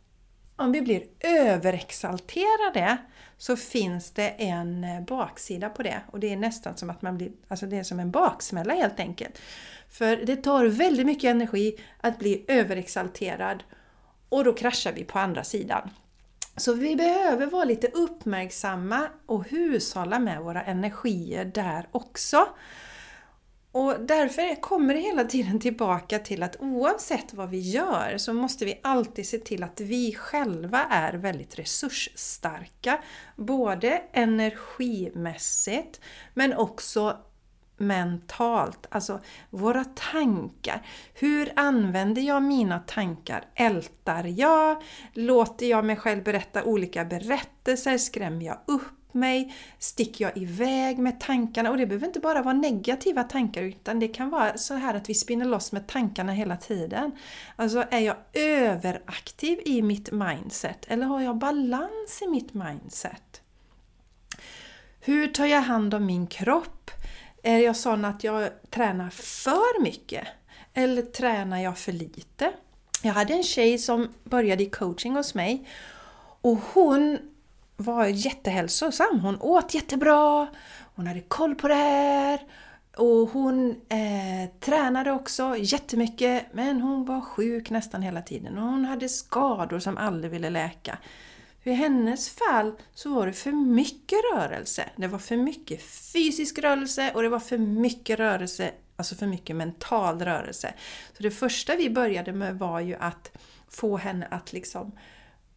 om 0.57 0.73
vi 0.73 0.83
blir 0.83 1.03
överexalterade 1.21 2.97
så 3.39 3.57
finns 3.57 4.11
det 4.11 4.29
en 4.29 4.85
eh, 4.85 5.01
baksida 5.01 5.71
på 5.71 5.83
det 5.83 6.01
och 6.11 6.21
det 6.21 6.33
är 6.33 6.37
nästan 6.37 6.77
som 6.77 6.91
att 6.91 7.03
man 7.03 7.17
blir, 7.17 7.31
alltså 7.49 7.67
det 7.67 7.77
är 7.77 7.83
som 7.83 8.01
en 8.01 8.11
baksmälla 8.11 8.75
helt 8.75 9.01
enkelt. 9.01 9.39
För 9.91 10.17
det 10.17 10.37
tar 10.37 10.65
väldigt 10.65 11.07
mycket 11.07 11.31
energi 11.31 11.81
att 12.01 12.19
bli 12.19 12.45
överexalterad 12.49 13.63
och 14.29 14.45
då 14.45 14.53
kraschar 14.53 14.93
vi 14.93 15.05
på 15.05 15.19
andra 15.19 15.45
sidan. 15.45 15.91
Så 16.57 16.73
vi 16.73 16.97
behöver 16.97 17.47
vara 17.47 17.65
lite 17.65 17.89
uppmärksamma 17.89 19.09
och 19.27 19.49
hushålla 19.49 20.19
med 20.19 20.41
våra 20.41 20.63
energier 20.63 21.45
där 21.45 21.89
också. 21.91 22.47
Och 23.75 24.01
därför 24.01 24.61
kommer 24.61 24.95
det 24.95 25.01
hela 25.01 25.25
tiden 25.25 25.61
tillbaka 25.61 26.19
till 26.19 26.43
att 26.43 26.57
oavsett 26.61 27.35
vad 27.35 27.51
vi 27.51 27.59
gör 27.59 28.15
så 28.19 28.33
måste 28.33 28.65
vi 28.65 28.81
alltid 28.83 29.27
se 29.27 29.39
till 29.39 29.63
att 29.63 29.81
vi 29.81 30.15
själva 30.15 30.85
är 30.91 31.13
väldigt 31.13 31.59
resursstarka. 31.59 32.99
Både 33.37 34.03
energimässigt 34.13 36.01
men 36.35 36.55
också 36.55 37.17
mentalt, 37.77 38.87
alltså 38.91 39.21
våra 39.51 39.85
tankar. 39.85 40.87
Hur 41.15 41.53
använder 41.57 42.23
jag 42.23 42.43
mina 42.43 42.79
tankar? 42.79 43.45
Ältar 43.55 44.25
jag? 44.25 44.83
Låter 45.13 45.67
jag 45.67 45.85
mig 45.85 45.97
själv 45.97 46.23
berätta 46.25 46.65
olika 46.65 47.05
berättelser? 47.05 47.99
Skrämmer 47.99 48.47
jag 48.47 48.59
upp 48.67 49.04
mig? 49.15 49.55
Sticker 49.79 50.25
jag 50.25 50.37
iväg 50.37 50.99
med 50.99 51.21
tankarna? 51.21 51.71
Och 51.71 51.77
det 51.77 51.87
behöver 51.87 52.07
inte 52.07 52.21
bara 52.21 52.43
vara 52.43 52.55
negativa 52.55 53.23
tankar 53.23 53.63
utan 53.63 53.99
det 53.99 54.09
kan 54.09 54.31
vara 54.31 54.59
så 54.59 54.75
här 54.75 54.95
att 54.95 55.09
vi 55.09 55.15
spinner 55.15 55.47
loss 55.47 55.73
med 55.73 55.87
tankarna 55.87 56.33
hela 56.33 56.57
tiden. 56.57 57.13
Alltså 57.57 57.85
är 57.91 58.01
jag 58.01 58.17
överaktiv 58.33 59.59
i 59.65 59.83
mitt 59.83 60.13
mindset 60.13 60.85
eller 60.89 61.07
har 61.07 61.21
jag 61.21 61.37
balans 61.37 62.23
i 62.23 62.29
mitt 62.29 62.55
mindset? 62.55 63.43
Hur 65.01 65.29
tar 65.29 65.47
jag 65.47 65.61
hand 65.61 65.95
om 65.95 66.07
min 66.07 66.27
kropp? 66.27 66.91
Är 67.43 67.59
jag 67.59 67.77
sån 67.77 68.05
att 68.05 68.25
jag 68.25 68.51
tränar 68.71 69.11
för 69.11 69.83
mycket? 69.83 70.27
Eller 70.75 71.03
tränar 71.03 71.59
jag 71.59 71.79
för 71.79 71.93
lite? 71.93 72.53
Jag 73.03 73.13
hade 73.13 73.35
en 73.35 73.43
tjej 73.43 73.79
som 73.79 74.09
började 74.25 74.63
i 74.63 74.71
coaching 74.71 75.17
hos 75.17 75.35
mig 75.35 75.69
Och 76.41 76.59
hon 76.75 77.19
var 77.77 78.07
jättehälsosam. 78.07 79.21
Hon 79.21 79.41
åt 79.41 79.75
jättebra, 79.75 80.47
hon 80.95 81.07
hade 81.07 81.21
koll 81.21 81.55
på 81.55 81.69
det 81.69 81.75
här 81.75 82.41
och 82.97 83.29
hon 83.29 83.71
eh, 83.71 84.51
tränade 84.61 85.13
också 85.13 85.57
jättemycket 85.59 86.47
men 86.53 86.81
hon 86.81 87.05
var 87.05 87.21
sjuk 87.21 87.71
nästan 87.71 88.03
hela 88.03 88.23
tiden 88.23 88.59
och 88.59 88.65
hon 88.65 88.85
hade 88.85 89.09
skador 89.09 89.79
som 89.79 89.97
aldrig 89.97 90.31
ville 90.31 90.51
läka. 90.51 90.99
I 91.63 91.73
hennes 91.73 92.31
fall 92.31 92.73
så 92.95 93.15
var 93.15 93.27
det 93.27 93.33
för 93.33 93.53
mycket 93.53 94.19
rörelse. 94.35 94.85
Det 94.97 95.07
var 95.07 95.19
för 95.19 95.37
mycket 95.37 95.83
fysisk 95.83 96.59
rörelse 96.59 97.13
och 97.15 97.23
det 97.23 97.29
var 97.29 97.41
för 97.41 97.59
mycket 97.59 98.19
rörelse, 98.19 98.71
alltså 98.97 99.15
för 99.15 99.27
mycket 99.27 99.57
mental 99.57 100.23
rörelse. 100.23 100.75
Så 101.17 101.23
det 101.23 101.31
första 101.31 101.77
vi 101.77 101.91
började 101.91 102.33
med 102.33 102.59
var 102.59 102.81
ju 102.81 102.95
att 102.95 103.31
få 103.69 103.97
henne 103.97 104.27
att 104.31 104.53
liksom 104.53 104.93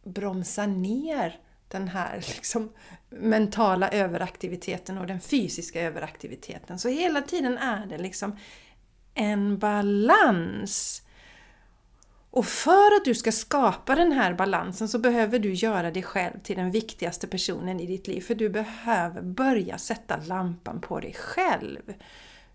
bromsa 0.04 0.66
ner 0.66 1.40
den 1.68 1.88
här 1.88 2.16
liksom 2.36 2.72
mentala 3.10 3.88
överaktiviteten 3.88 4.98
och 4.98 5.06
den 5.06 5.20
fysiska 5.20 5.80
överaktiviteten. 5.80 6.78
Så 6.78 6.88
hela 6.88 7.22
tiden 7.22 7.58
är 7.58 7.86
det 7.86 7.98
liksom 7.98 8.36
en 9.14 9.58
balans. 9.58 11.02
Och 12.30 12.46
för 12.46 12.96
att 12.96 13.04
du 13.04 13.14
ska 13.14 13.32
skapa 13.32 13.94
den 13.94 14.12
här 14.12 14.34
balansen 14.34 14.88
så 14.88 14.98
behöver 14.98 15.38
du 15.38 15.52
göra 15.52 15.90
dig 15.90 16.02
själv 16.02 16.40
till 16.42 16.56
den 16.56 16.70
viktigaste 16.70 17.26
personen 17.26 17.80
i 17.80 17.86
ditt 17.86 18.06
liv. 18.06 18.20
För 18.20 18.34
du 18.34 18.48
behöver 18.48 19.22
börja 19.22 19.78
sätta 19.78 20.16
lampan 20.16 20.80
på 20.80 21.00
dig 21.00 21.14
själv. 21.14 21.94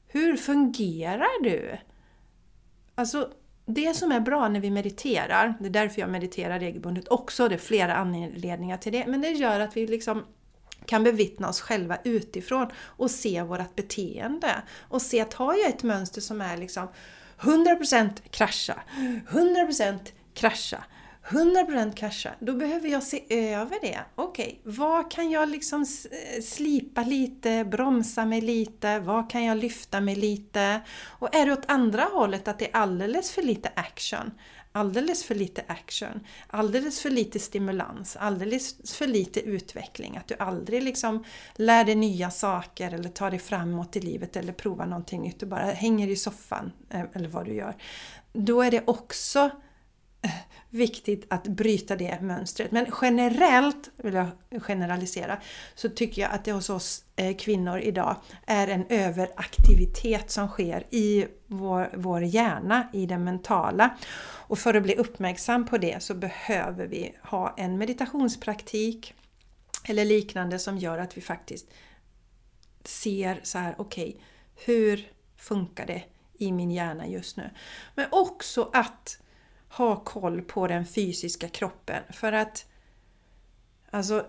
Hur 0.07 0.37
fungerar 0.37 1.43
du? 1.43 1.77
Alltså, 2.95 3.29
det 3.65 3.93
som 3.93 4.11
är 4.11 4.19
bra 4.19 4.49
när 4.49 4.59
vi 4.59 4.71
mediterar, 4.71 5.53
det 5.59 5.65
är 5.65 5.69
därför 5.69 6.01
jag 6.01 6.09
mediterar 6.09 6.59
regelbundet 6.59 7.07
också, 7.07 7.47
det 7.47 7.55
är 7.55 7.59
flera 7.59 7.95
anledningar 7.95 8.77
till 8.77 8.91
det, 8.91 9.05
men 9.07 9.21
det 9.21 9.29
gör 9.29 9.59
att 9.59 9.77
vi 9.77 9.87
liksom 9.87 10.23
kan 10.85 11.03
bevittna 11.03 11.49
oss 11.49 11.61
själva 11.61 11.97
utifrån 12.03 12.67
och 12.77 13.11
se 13.11 13.41
vårt 13.41 13.75
beteende. 13.75 14.61
Och 14.89 15.01
se 15.01 15.21
att 15.21 15.33
har 15.33 15.53
jag 15.53 15.69
ett 15.69 15.83
mönster 15.83 16.21
som 16.21 16.41
är 16.41 16.57
liksom 16.57 16.87
100% 17.39 18.09
krascha, 18.29 18.81
100% 19.29 19.99
krascha, 20.33 20.83
100% 21.27 21.95
casha, 21.95 22.29
då 22.39 22.53
behöver 22.53 22.89
jag 22.89 23.03
se 23.03 23.23
över 23.29 23.77
det. 23.81 23.99
Okej, 24.15 24.45
okay, 24.45 24.73
vad 24.75 25.11
kan 25.11 25.31
jag 25.31 25.49
liksom 25.49 25.81
eh, 25.81 26.41
slipa 26.41 27.03
lite, 27.03 27.65
bromsa 27.65 28.25
mig 28.25 28.41
lite, 28.41 28.99
vad 28.99 29.29
kan 29.29 29.43
jag 29.43 29.57
lyfta 29.57 30.01
mig 30.01 30.15
lite? 30.15 30.81
Och 31.05 31.35
är 31.35 31.45
det 31.45 31.53
åt 31.53 31.69
andra 31.69 32.03
hållet 32.03 32.47
att 32.47 32.59
det 32.59 32.65
är 32.65 32.75
alldeles 32.75 33.31
för 33.31 33.41
lite 33.41 33.71
action, 33.75 34.31
alldeles 34.71 35.23
för 35.23 35.35
lite 35.35 35.63
action, 35.67 36.19
alldeles 36.47 37.01
för 37.01 37.09
lite 37.09 37.39
stimulans, 37.39 38.15
alldeles 38.15 38.93
för 38.97 39.07
lite 39.07 39.39
utveckling. 39.39 40.17
Att 40.17 40.27
du 40.27 40.35
aldrig 40.39 40.83
liksom 40.83 41.23
lär 41.55 41.83
dig 41.83 41.95
nya 41.95 42.31
saker 42.31 42.93
eller 42.93 43.09
tar 43.09 43.29
dig 43.29 43.39
framåt 43.39 43.95
i 43.95 44.01
livet 44.01 44.35
eller 44.35 44.53
provar 44.53 44.85
någonting 44.85 45.21
nytt. 45.21 45.39
Du 45.39 45.45
bara 45.45 45.65
hänger 45.65 46.07
i 46.07 46.15
soffan 46.15 46.71
eh, 46.89 47.01
eller 47.13 47.29
vad 47.29 47.45
du 47.45 47.53
gör. 47.53 47.75
Då 48.33 48.61
är 48.61 48.71
det 48.71 48.83
också 48.87 49.51
viktigt 50.73 51.25
att 51.29 51.43
bryta 51.43 51.95
det 51.95 52.21
mönstret. 52.21 52.71
Men 52.71 52.85
generellt, 53.01 53.89
vill 53.97 54.13
jag 54.13 54.27
generalisera, 54.61 55.37
så 55.75 55.89
tycker 55.89 56.21
jag 56.21 56.31
att 56.31 56.45
det 56.45 56.51
hos 56.51 56.69
oss 56.69 57.03
eh, 57.15 57.35
kvinnor 57.35 57.79
idag 57.79 58.15
är 58.45 58.67
en 58.67 58.85
överaktivitet 58.89 60.31
som 60.31 60.47
sker 60.47 60.83
i 60.89 61.25
vår, 61.47 61.89
vår 61.93 62.23
hjärna, 62.23 62.87
i 62.93 63.05
det 63.05 63.17
mentala. 63.17 63.97
Och 64.23 64.59
för 64.59 64.73
att 64.73 64.83
bli 64.83 64.95
uppmärksam 64.95 65.65
på 65.65 65.77
det 65.77 66.03
så 66.03 66.13
behöver 66.13 66.87
vi 66.87 67.15
ha 67.23 67.53
en 67.57 67.77
meditationspraktik 67.77 69.13
eller 69.85 70.05
liknande 70.05 70.59
som 70.59 70.77
gör 70.77 70.97
att 70.97 71.17
vi 71.17 71.21
faktiskt 71.21 71.67
ser 72.83 73.39
så 73.43 73.57
här, 73.57 73.75
okej, 73.77 74.09
okay, 74.09 74.21
hur 74.65 75.07
funkar 75.37 75.85
det 75.85 76.03
i 76.37 76.51
min 76.51 76.71
hjärna 76.71 77.07
just 77.07 77.37
nu? 77.37 77.49
Men 77.95 78.07
också 78.11 78.69
att 78.73 79.19
ha 79.77 79.95
koll 79.95 80.41
på 80.41 80.67
den 80.67 80.85
fysiska 80.85 81.47
kroppen. 81.47 82.03
För 82.09 82.33
att 82.33 82.65
alltså, 83.89 84.25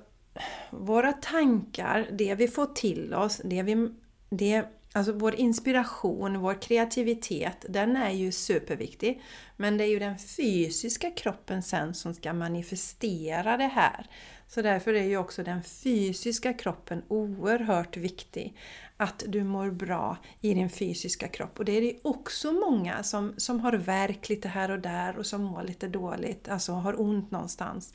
våra 0.71 1.13
tankar, 1.13 2.09
det 2.13 2.35
vi 2.35 2.49
får 2.49 2.67
till 2.67 3.15
oss, 3.15 3.41
det 3.45 3.63
vi, 3.63 3.89
det, 4.31 4.65
alltså 4.95 5.13
vår 5.13 5.35
inspiration, 5.35 6.41
vår 6.41 6.63
kreativitet, 6.63 7.67
den 7.69 7.97
är 7.97 8.11
ju 8.11 8.33
superviktig. 8.33 9.23
Men 9.57 9.77
det 9.77 9.85
är 9.85 9.89
ju 9.89 9.99
den 9.99 10.19
fysiska 10.19 11.11
kroppen 11.11 11.63
sen 11.63 11.95
som 11.95 12.15
ska 12.15 12.33
manifestera 12.33 13.57
det 13.57 13.67
här. 13.67 14.07
Så 14.49 14.63
därför 14.63 14.95
är 14.95 15.05
ju 15.05 15.17
också 15.17 15.43
den 15.43 15.63
fysiska 15.63 16.53
kroppen 16.53 17.03
oerhört 17.09 17.97
viktig. 17.97 18.57
Att 18.97 19.23
du 19.27 19.45
mår 19.45 19.71
bra 19.71 20.17
i 20.41 20.55
din 20.55 20.71
fysiska 20.71 21.29
kropp. 21.29 21.59
Och 21.59 21.65
det 21.65 21.73
är 21.73 21.81
det 21.81 21.97
också 22.03 22.53
många 22.53 23.03
som, 23.03 23.35
som 23.37 23.61
har 23.61 23.73
värk 23.73 24.29
lite 24.29 24.49
här 24.49 24.71
och 24.71 24.81
där 24.81 25.19
och 25.19 25.27
som 25.27 25.43
mår 25.43 25.63
lite 25.63 25.89
dåligt, 25.89 26.49
alltså 26.49 26.73
har 26.73 27.01
ont 27.01 27.31
någonstans. 27.31 27.95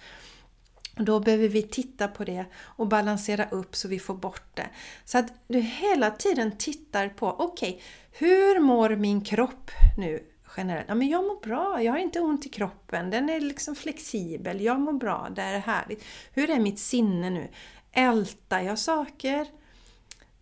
Då 0.99 1.19
behöver 1.19 1.47
vi 1.47 1.61
titta 1.61 2.07
på 2.07 2.23
det 2.23 2.45
och 2.55 2.87
balansera 2.87 3.49
upp 3.49 3.75
så 3.75 3.87
vi 3.87 3.99
får 3.99 4.13
bort 4.13 4.55
det. 4.55 4.69
Så 5.05 5.17
att 5.17 5.33
du 5.47 5.59
hela 5.59 6.11
tiden 6.11 6.57
tittar 6.57 7.09
på, 7.09 7.27
okej, 7.27 7.69
okay, 7.69 7.81
hur 8.11 8.59
mår 8.59 8.89
min 8.89 9.21
kropp 9.21 9.71
nu 9.97 10.23
generellt? 10.57 10.85
Ja, 10.89 10.95
men 10.95 11.07
jag 11.07 11.23
mår 11.23 11.41
bra, 11.41 11.83
jag 11.83 11.91
har 11.91 11.99
inte 11.99 12.19
ont 12.19 12.45
i 12.45 12.49
kroppen, 12.49 13.09
den 13.09 13.29
är 13.29 13.39
liksom 13.39 13.75
flexibel, 13.75 14.61
jag 14.61 14.79
mår 14.79 14.93
bra, 14.93 15.27
det 15.35 15.41
är 15.41 15.59
härligt. 15.59 16.03
Hur 16.33 16.49
är 16.49 16.59
mitt 16.59 16.79
sinne 16.79 17.29
nu? 17.29 17.47
Ältar 17.91 18.59
jag 18.59 18.79
saker? 18.79 19.47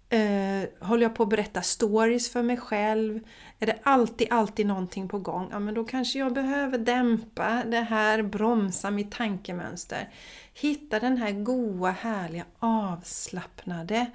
Eh, 0.10 0.70
håller 0.80 1.04
jag 1.04 1.16
på 1.16 1.24
att 1.24 1.30
berätta 1.30 1.62
stories 1.62 2.30
för 2.30 2.44
mig 2.44 2.58
själv? 2.58 3.20
Är 3.60 3.66
det 3.66 3.80
alltid, 3.84 4.28
alltid 4.32 4.68
någonting 4.68 5.08
på 5.08 5.20
gång? 5.20 5.48
Ja, 5.52 5.60
men 5.60 5.74
då 5.74 5.84
kanske 5.84 6.20
jag 6.20 6.34
behöver 6.34 6.78
dämpa 6.78 7.64
det 7.64 7.82
här, 7.82 8.22
bromsa 8.22 8.92
mitt 8.92 9.12
tankemönster. 9.12 10.10
Hitta 10.54 11.00
den 11.00 11.18
här 11.18 11.32
goa, 11.32 11.92
härliga, 11.92 12.46
avslappnade 12.60 14.06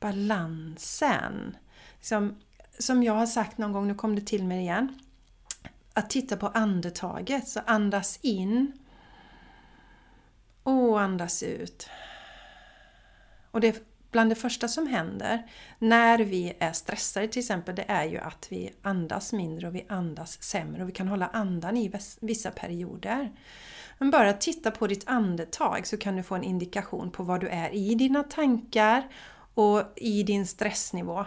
balansen. 0.00 1.56
Som, 2.00 2.36
som 2.78 3.02
jag 3.02 3.12
har 3.12 3.26
sagt 3.26 3.58
någon 3.58 3.72
gång, 3.72 3.88
nu 3.88 3.94
kom 3.94 4.14
det 4.14 4.26
till 4.26 4.44
mig 4.44 4.60
igen. 4.60 5.00
Att 5.92 6.10
titta 6.10 6.36
på 6.36 6.46
andetaget, 6.46 7.48
så 7.48 7.60
andas 7.66 8.18
in 8.22 8.72
och 10.62 11.00
andas 11.00 11.42
ut. 11.42 11.88
Och 13.50 13.60
det 13.60 13.91
bland 14.12 14.30
det 14.30 14.34
första 14.34 14.68
som 14.68 14.86
händer 14.86 15.42
när 15.78 16.18
vi 16.18 16.54
är 16.58 16.72
stressade 16.72 17.28
till 17.28 17.40
exempel, 17.40 17.74
det 17.74 17.84
är 17.88 18.04
ju 18.04 18.18
att 18.18 18.46
vi 18.50 18.70
andas 18.82 19.32
mindre 19.32 19.68
och 19.68 19.74
vi 19.74 19.84
andas 19.88 20.42
sämre 20.42 20.82
och 20.82 20.88
vi 20.88 20.92
kan 20.92 21.08
hålla 21.08 21.26
andan 21.26 21.76
i 21.76 21.92
vissa 22.20 22.50
perioder. 22.50 23.32
Men 23.98 24.10
bara 24.10 24.32
titta 24.32 24.70
på 24.70 24.86
ditt 24.86 25.08
andetag 25.08 25.86
så 25.86 25.96
kan 25.96 26.16
du 26.16 26.22
få 26.22 26.34
en 26.34 26.44
indikation 26.44 27.10
på 27.10 27.22
vad 27.22 27.40
du 27.40 27.48
är 27.48 27.74
i 27.74 27.94
dina 27.94 28.22
tankar 28.22 29.08
och 29.54 29.82
i 29.96 30.22
din 30.22 30.46
stressnivå. 30.46 31.24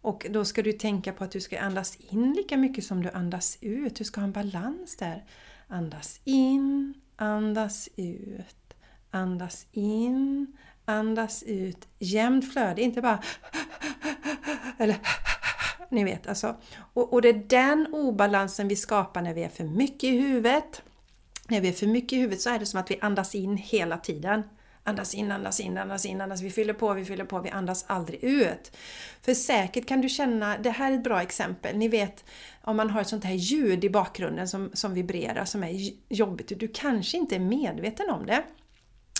Och 0.00 0.26
då 0.30 0.44
ska 0.44 0.62
du 0.62 0.72
tänka 0.72 1.12
på 1.12 1.24
att 1.24 1.30
du 1.30 1.40
ska 1.40 1.60
andas 1.60 1.96
in 1.96 2.32
lika 2.32 2.56
mycket 2.56 2.84
som 2.84 3.02
du 3.02 3.10
andas 3.10 3.58
ut. 3.60 3.96
Du 3.96 4.04
ska 4.04 4.20
ha 4.20 4.26
en 4.26 4.32
balans 4.32 4.96
där. 4.96 5.24
Andas 5.68 6.20
in, 6.24 6.94
andas 7.16 7.88
ut, 7.96 8.74
andas 9.10 9.66
in, 9.72 10.56
Andas 10.90 11.42
ut, 11.42 11.88
jämnt 11.98 12.52
flöde, 12.52 12.82
inte 12.82 13.00
bara 13.00 13.22
eller 14.78 14.96
ni 15.90 16.04
vet 16.04 16.26
alltså. 16.26 16.56
Och, 16.72 17.12
och 17.12 17.22
det 17.22 17.28
är 17.28 17.44
den 17.46 17.86
obalansen 17.92 18.68
vi 18.68 18.76
skapar 18.76 19.22
när 19.22 19.34
vi 19.34 19.42
är 19.42 19.48
för 19.48 19.64
mycket 19.64 20.04
i 20.04 20.18
huvudet. 20.18 20.82
När 21.48 21.60
vi 21.60 21.68
är 21.68 21.72
för 21.72 21.86
mycket 21.86 22.12
i 22.12 22.16
huvudet 22.16 22.40
så 22.40 22.50
är 22.50 22.58
det 22.58 22.66
som 22.66 22.80
att 22.80 22.90
vi 22.90 22.98
andas 23.00 23.34
in 23.34 23.56
hela 23.56 23.98
tiden. 23.98 24.42
Andas 24.84 25.14
in, 25.14 25.32
andas 25.32 25.60
in, 25.60 25.78
andas 25.78 26.06
in, 26.06 26.20
andas 26.20 26.42
Vi 26.42 26.50
fyller 26.50 26.74
på, 26.74 26.94
vi 26.94 27.04
fyller 27.04 27.24
på, 27.24 27.40
vi 27.40 27.50
andas 27.50 27.84
aldrig 27.88 28.24
ut. 28.24 28.76
För 29.22 29.34
säkert 29.34 29.86
kan 29.86 30.00
du 30.00 30.08
känna, 30.08 30.58
det 30.58 30.70
här 30.70 30.92
är 30.92 30.94
ett 30.94 31.04
bra 31.04 31.22
exempel, 31.22 31.76
ni 31.76 31.88
vet 31.88 32.24
om 32.62 32.76
man 32.76 32.90
har 32.90 33.00
ett 33.00 33.08
sånt 33.08 33.24
här 33.24 33.34
ljud 33.34 33.84
i 33.84 33.90
bakgrunden 33.90 34.48
som, 34.48 34.70
som 34.72 34.94
vibrerar, 34.94 35.44
som 35.44 35.64
är 35.64 35.90
jobbigt. 36.08 36.52
Du 36.60 36.68
kanske 36.68 37.16
inte 37.16 37.34
är 37.34 37.40
medveten 37.40 38.10
om 38.10 38.26
det. 38.26 38.42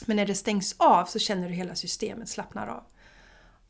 Men 0.07 0.17
när 0.17 0.27
det 0.27 0.35
stängs 0.35 0.75
av 0.79 1.05
så 1.05 1.19
känner 1.19 1.49
du 1.49 1.55
hela 1.55 1.75
systemet 1.75 2.29
slappnar 2.29 2.67
av. 2.67 2.83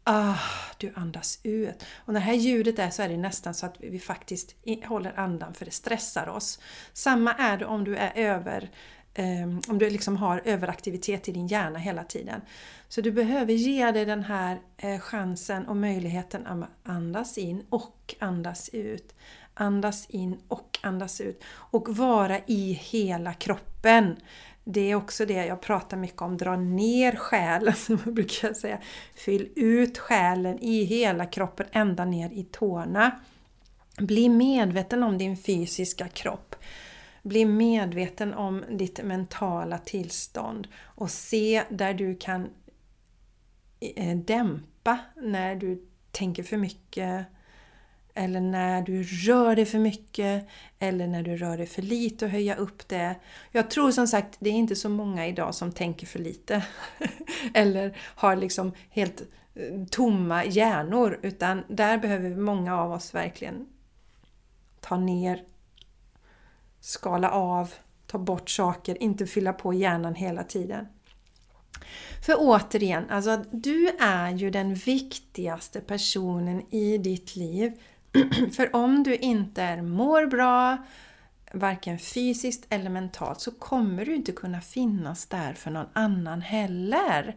Ah, 0.05 0.39
du 0.79 0.93
andas 0.95 1.41
ut. 1.43 1.85
Och 1.97 2.13
när 2.13 2.21
det 2.21 2.27
här 2.27 2.35
ljudet 2.35 2.79
är 2.79 2.91
så 2.91 3.03
är 3.03 3.09
det 3.09 3.17
nästan 3.17 3.55
så 3.55 3.67
att 3.67 3.77
vi 3.81 3.99
faktiskt 3.99 4.55
håller 4.87 5.19
andan 5.19 5.55
för 5.55 5.65
det 5.65 5.71
stressar 5.71 6.29
oss. 6.29 6.59
Samma 6.93 7.33
är 7.33 7.57
det 7.57 7.67
om 7.67 7.85
du 7.85 7.97
är 7.97 8.13
över 8.15 8.71
um, 9.19 9.61
om 9.69 9.79
du 9.79 9.91
liksom 9.91 10.17
har 10.17 10.43
överaktivitet 10.45 11.29
i 11.29 11.33
din 11.33 11.47
hjärna 11.47 11.79
hela 11.79 12.05
tiden. 12.05 12.41
Så 12.89 13.01
du 13.01 13.13
behöver 13.13 13.53
ge 13.53 13.91
dig 13.91 14.05
den 14.05 14.23
här 14.23 14.61
eh, 14.77 15.01
chansen 15.01 15.67
och 15.67 15.77
möjligheten 15.77 16.47
att 16.47 16.71
andas 16.83 17.39
in 17.39 17.67
och 17.71 18.15
andas 18.19 18.69
ut. 18.69 19.15
Andas 19.55 20.07
in 20.11 20.41
och 20.49 20.79
andas 20.83 21.21
ut. 21.21 21.45
Och 21.47 21.97
vara 21.97 22.39
i 22.47 22.73
hela 22.73 23.35
kroppen 23.35 24.17
det 24.65 24.91
är 24.91 24.95
också 24.95 25.27
det 25.27 25.47
jag 25.47 25.61
pratar 25.61 25.97
mycket 25.97 26.23
om, 26.23 26.37
dra 26.37 26.57
ner 26.57 27.17
själen, 27.17 27.75
som 27.77 27.99
jag 28.05 28.15
brukar 28.15 28.53
säga. 28.53 28.79
Fyll 29.15 29.49
ut 29.57 29.99
själen 29.99 30.59
i 30.59 30.85
hela 30.85 31.27
kroppen, 31.27 31.67
ända 31.73 32.05
ner 32.05 32.31
i 32.31 32.45
tårna. 32.45 33.11
Bli 33.99 34.29
medveten 34.29 35.03
om 35.03 35.19
din 35.19 35.37
fysiska 35.37 36.09
kropp. 36.09 36.57
Bli 37.23 37.45
medveten 37.45 38.35
om 38.35 38.65
ditt 38.71 39.05
mentala 39.05 39.79
tillstånd 39.79 40.69
och 40.79 41.11
se 41.11 41.63
där 41.69 41.95
du 41.95 42.17
kan 42.17 42.49
eh, 43.97 44.17
dämpa 44.17 44.99
när 45.17 45.55
du 45.55 45.87
tänker 46.11 46.43
för 46.43 46.57
mycket 46.57 47.27
eller 48.21 48.41
när 48.41 48.83
du 48.83 49.03
rör 49.03 49.57
dig 49.57 49.65
för 49.65 49.79
mycket 49.79 50.47
eller 50.79 51.07
när 51.07 51.23
du 51.23 51.37
rör 51.37 51.57
dig 51.57 51.67
för 51.67 51.83
lite 51.83 52.25
och 52.25 52.31
höja 52.31 52.57
upp 52.57 52.89
det. 52.89 53.15
Jag 53.51 53.71
tror 53.71 53.91
som 53.91 54.07
sagt, 54.07 54.37
det 54.39 54.51
är 54.51 54.55
inte 54.55 54.77
så 54.77 54.89
många 54.89 55.27
idag 55.27 55.55
som 55.55 55.73
tänker 55.73 56.07
för 56.07 56.19
lite. 56.19 56.65
eller 57.55 57.97
har 57.99 58.37
liksom 58.37 58.73
helt 58.91 59.23
eh, 59.55 59.85
tomma 59.91 60.45
hjärnor 60.45 61.19
utan 61.23 61.63
där 61.69 61.99
behöver 61.99 62.31
många 62.31 62.77
av 62.77 62.93
oss 62.93 63.15
verkligen 63.15 63.67
ta 64.81 64.97
ner, 64.97 65.43
skala 66.81 67.31
av, 67.31 67.73
ta 68.07 68.19
bort 68.19 68.51
saker, 68.51 69.03
inte 69.03 69.27
fylla 69.27 69.53
på 69.53 69.75
hjärnan 69.75 70.15
hela 70.15 70.45
tiden. 70.45 70.87
För 72.27 72.35
återigen, 72.39 73.11
alltså 73.11 73.45
du 73.51 73.89
är 74.01 74.31
ju 74.31 74.51
den 74.51 74.75
viktigaste 74.75 75.81
personen 75.81 76.75
i 76.75 76.99
ditt 76.99 77.37
liv. 77.37 77.73
För 78.57 78.77
om 78.77 79.03
du 79.03 79.17
inte 79.17 79.83
mår 79.83 80.27
bra, 80.27 80.77
varken 81.53 81.99
fysiskt 81.99 82.67
eller 82.69 82.91
mentalt, 82.91 83.41
så 83.41 83.51
kommer 83.51 84.05
du 84.05 84.15
inte 84.15 84.33
kunna 84.33 84.61
finnas 84.61 85.27
där 85.27 85.53
för 85.53 85.71
någon 85.71 85.89
annan 85.93 86.41
heller. 86.41 87.37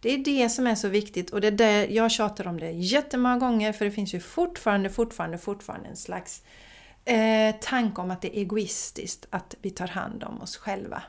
Det 0.00 0.14
är 0.14 0.18
det 0.18 0.48
som 0.48 0.66
är 0.66 0.74
så 0.74 0.88
viktigt 0.88 1.30
och 1.30 1.40
det 1.40 1.46
är 1.46 1.52
där 1.52 1.88
jag 1.90 2.10
tjatar 2.10 2.46
om 2.46 2.60
det 2.60 2.70
jättemånga 2.70 3.38
gånger 3.38 3.72
för 3.72 3.84
det 3.84 3.90
finns 3.90 4.14
ju 4.14 4.20
fortfarande, 4.20 4.90
fortfarande, 4.90 5.38
fortfarande 5.38 5.88
en 5.88 5.96
slags 5.96 6.42
eh, 7.04 7.54
tanke 7.60 8.00
om 8.00 8.10
att 8.10 8.22
det 8.22 8.36
är 8.36 8.40
egoistiskt 8.40 9.26
att 9.30 9.54
vi 9.62 9.70
tar 9.70 9.88
hand 9.88 10.24
om 10.24 10.42
oss 10.42 10.56
själva. 10.56 11.02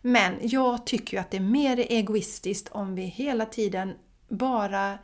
Men 0.00 0.34
jag 0.42 0.86
tycker 0.86 1.16
ju 1.16 1.20
att 1.20 1.30
det 1.30 1.36
är 1.36 1.40
mer 1.40 1.76
egoistiskt 1.76 2.68
om 2.68 2.94
vi 2.94 3.02
hela 3.02 3.46
tiden 3.46 3.94
bara 4.28 4.98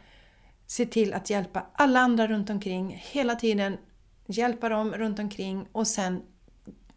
se 0.68 0.86
till 0.86 1.14
att 1.14 1.30
hjälpa 1.30 1.66
alla 1.72 2.00
andra 2.00 2.26
runt 2.26 2.50
omkring, 2.50 3.02
hela 3.12 3.34
tiden 3.34 3.78
hjälpa 4.26 4.68
dem 4.68 4.92
runt 4.92 5.18
omkring 5.18 5.66
och 5.72 5.86
sen 5.86 6.22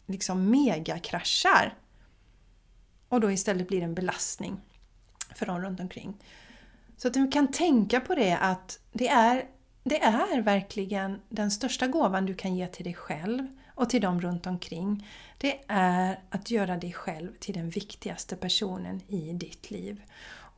liksom 0.06 0.50
megakraschar. 0.50 1.78
Och 3.08 3.20
då 3.20 3.30
istället 3.30 3.68
blir 3.68 3.78
det 3.78 3.84
en 3.84 3.94
belastning 3.94 4.60
för 5.34 5.46
dem 5.46 5.60
runt 5.60 5.80
omkring. 5.80 6.16
Så 6.96 7.08
att 7.08 7.14
du 7.14 7.30
kan 7.30 7.52
tänka 7.52 8.00
på 8.00 8.14
det 8.14 8.36
att 8.36 8.78
det 8.92 9.08
är 9.08 9.46
det 9.84 10.02
är 10.02 10.42
verkligen 10.42 11.20
den 11.28 11.50
största 11.50 11.86
gåvan 11.86 12.26
du 12.26 12.34
kan 12.34 12.56
ge 12.56 12.66
till 12.66 12.84
dig 12.84 12.94
själv 12.94 13.46
och 13.74 13.90
till 13.90 14.00
dem 14.00 14.20
runt 14.20 14.46
omkring. 14.46 15.08
Det 15.38 15.60
är 15.68 16.20
att 16.30 16.50
göra 16.50 16.76
dig 16.76 16.92
själv 16.92 17.32
till 17.38 17.54
den 17.54 17.70
viktigaste 17.70 18.36
personen 18.36 19.00
i 19.08 19.32
ditt 19.32 19.70
liv. 19.70 20.02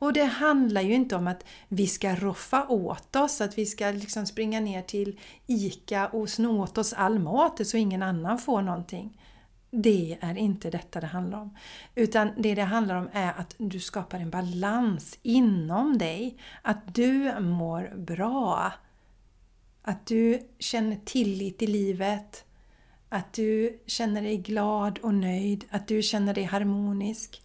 Och 0.05 0.13
det 0.13 0.23
handlar 0.23 0.81
ju 0.81 0.93
inte 0.93 1.15
om 1.15 1.27
att 1.27 1.45
vi 1.67 1.87
ska 1.87 2.15
roffa 2.15 2.67
åt 2.67 3.15
oss, 3.15 3.41
att 3.41 3.57
vi 3.57 3.65
ska 3.65 3.91
liksom 3.91 4.25
springa 4.25 4.59
ner 4.59 4.81
till 4.81 5.19
ICA 5.47 6.07
och 6.07 6.29
sno 6.29 6.63
åt 6.63 6.77
oss 6.77 6.93
all 6.93 7.19
mat 7.19 7.67
så 7.67 7.77
ingen 7.77 8.03
annan 8.03 8.39
får 8.39 8.61
någonting. 8.61 9.21
Det 9.71 10.17
är 10.21 10.37
inte 10.37 10.69
detta 10.69 11.01
det 11.01 11.07
handlar 11.07 11.41
om. 11.41 11.57
Utan 11.95 12.31
det 12.37 12.55
det 12.55 12.61
handlar 12.61 12.95
om 12.95 13.09
är 13.13 13.33
att 13.37 13.55
du 13.57 13.79
skapar 13.79 14.19
en 14.19 14.29
balans 14.29 15.19
inom 15.21 15.97
dig. 15.97 16.37
Att 16.61 16.95
du 16.95 17.39
mår 17.39 17.95
bra. 17.97 18.71
Att 19.81 20.05
du 20.05 20.39
känner 20.59 20.97
tillit 21.05 21.61
i 21.61 21.67
livet. 21.67 22.45
Att 23.09 23.33
du 23.33 23.79
känner 23.85 24.21
dig 24.21 24.37
glad 24.37 24.99
och 24.99 25.13
nöjd. 25.13 25.65
Att 25.69 25.87
du 25.87 26.01
känner 26.01 26.33
dig 26.33 26.43
harmonisk. 26.43 27.41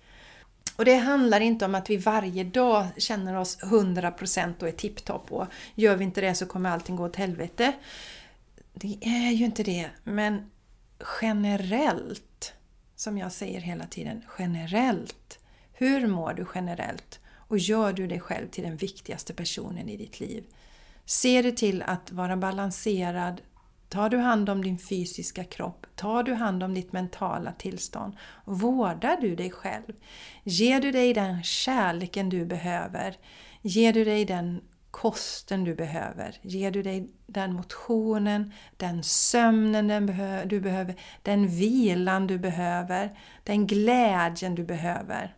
Och 0.80 0.86
det 0.86 0.94
handlar 0.94 1.40
inte 1.40 1.64
om 1.64 1.74
att 1.74 1.90
vi 1.90 1.96
varje 1.96 2.44
dag 2.44 2.86
känner 2.96 3.36
oss 3.36 3.58
100% 3.58 4.62
och 4.62 4.68
är 4.68 4.72
tipptopp 4.72 5.32
och 5.32 5.46
gör 5.74 5.96
vi 5.96 6.04
inte 6.04 6.20
det 6.20 6.34
så 6.34 6.46
kommer 6.46 6.70
allting 6.70 6.96
gå 6.96 7.04
åt 7.04 7.16
helvete. 7.16 7.72
Det 8.72 8.98
är 9.00 9.30
ju 9.30 9.44
inte 9.44 9.62
det, 9.62 9.90
men 10.04 10.50
generellt, 11.22 12.52
som 12.96 13.18
jag 13.18 13.32
säger 13.32 13.60
hela 13.60 13.86
tiden, 13.86 14.22
generellt. 14.38 15.38
Hur 15.72 16.06
mår 16.06 16.32
du 16.34 16.46
generellt? 16.54 17.20
Och 17.32 17.58
gör 17.58 17.92
du 17.92 18.06
dig 18.06 18.20
själv 18.20 18.48
till 18.48 18.64
den 18.64 18.76
viktigaste 18.76 19.34
personen 19.34 19.88
i 19.88 19.96
ditt 19.96 20.20
liv? 20.20 20.44
Se 21.04 21.42
dig 21.42 21.56
till 21.56 21.82
att 21.82 22.12
vara 22.12 22.36
balanserad. 22.36 23.40
Tar 23.90 24.10
du 24.10 24.16
hand 24.16 24.48
om 24.50 24.64
din 24.64 24.78
fysiska 24.78 25.44
kropp? 25.44 25.86
Tar 25.94 26.22
du 26.22 26.34
hand 26.34 26.62
om 26.62 26.74
ditt 26.74 26.92
mentala 26.92 27.52
tillstånd? 27.52 28.16
Vårdar 28.44 29.16
du 29.20 29.36
dig 29.36 29.50
själv? 29.50 29.92
Ger 30.44 30.80
du 30.80 30.90
dig 30.90 31.14
den 31.14 31.42
kärleken 31.42 32.28
du 32.28 32.44
behöver? 32.44 33.16
Ger 33.62 33.92
du 33.92 34.04
dig 34.04 34.24
den 34.24 34.60
kosten 34.90 35.64
du 35.64 35.74
behöver? 35.74 36.36
Ger 36.42 36.70
du 36.70 36.82
dig 36.82 37.10
den 37.26 37.52
motionen, 37.52 38.52
den 38.76 39.02
sömnen 39.02 40.06
du 40.48 40.60
behöver, 40.60 40.94
den 41.22 41.48
vilan 41.48 42.26
du 42.26 42.38
behöver, 42.38 43.18
den 43.44 43.66
glädjen 43.66 44.54
du 44.54 44.64
behöver? 44.64 45.36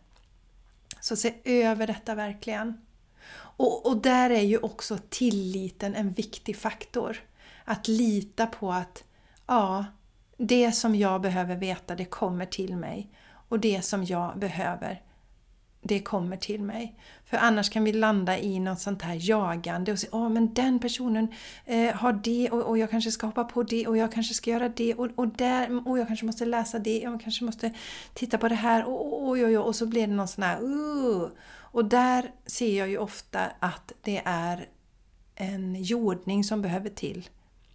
Så 0.99 1.15
se 1.15 1.33
över 1.43 1.87
detta 1.87 2.15
verkligen. 2.15 2.77
Och, 3.35 3.85
och 3.85 3.97
där 3.97 4.29
är 4.29 4.43
ju 4.43 4.57
också 4.57 4.97
tilliten 5.09 5.95
en 5.95 6.11
viktig 6.11 6.57
faktor. 6.57 7.17
Att 7.63 7.87
lita 7.87 8.47
på 8.47 8.71
att 8.71 9.03
ja, 9.47 9.85
det 10.37 10.71
som 10.71 10.95
jag 10.95 11.21
behöver 11.21 11.55
veta 11.55 11.95
det 11.95 12.05
kommer 12.05 12.45
till 12.45 12.77
mig. 12.77 13.09
Och 13.49 13.59
det 13.59 13.81
som 13.81 14.03
jag 14.03 14.39
behöver 14.39 15.01
det 15.83 15.99
kommer 15.99 16.37
till 16.37 16.61
mig. 16.61 16.95
För 17.25 17.37
annars 17.37 17.69
kan 17.69 17.83
vi 17.83 17.93
landa 17.93 18.39
i 18.39 18.59
något 18.59 18.79
sånt 18.79 19.01
här 19.01 19.17
jagande 19.19 19.91
och 19.91 19.99
säga 19.99 20.09
åh 20.13 20.29
men 20.29 20.53
den 20.53 20.79
personen 20.79 21.27
eh, 21.65 21.95
har 21.95 22.13
det 22.13 22.49
och, 22.49 22.61
och, 22.61 22.77
jag 22.77 22.89
kanske 22.89 23.11
ska 23.11 23.25
hoppa 23.25 23.43
på 23.43 23.63
det 23.63 23.87
och 23.87 23.97
jag 23.97 24.11
kanske 24.11 24.33
ska 24.33 24.51
göra 24.51 24.69
det 24.69 24.93
och, 24.93 25.07
och, 25.15 25.27
där, 25.27 25.87
och 25.87 25.99
jag 25.99 26.07
kanske 26.07 26.25
måste 26.25 26.45
läsa 26.45 26.79
det 26.79 27.07
och 27.07 27.13
jag 27.13 27.21
kanske 27.21 27.45
måste 27.45 27.73
titta 28.13 28.37
på 28.37 28.47
det 28.47 28.55
här 28.55 28.85
och, 28.85 29.13
och, 29.13 29.29
och, 29.29 29.37
och, 29.37 29.65
och 29.65 29.75
så 29.75 29.85
blir 29.85 30.07
det 30.07 30.13
någon 30.13 30.27
sån 30.27 30.43
här 30.43 30.63
uh, 30.63 31.27
och 31.55 31.85
där 31.85 32.31
ser 32.45 32.77
jag 32.77 32.89
ju 32.89 32.97
ofta 32.97 33.39
att 33.59 33.91
det 34.01 34.21
är 34.25 34.65
en 35.35 35.83
jordning 35.83 36.43
som 36.43 36.61
behöver 36.61 36.89
till 36.89 37.29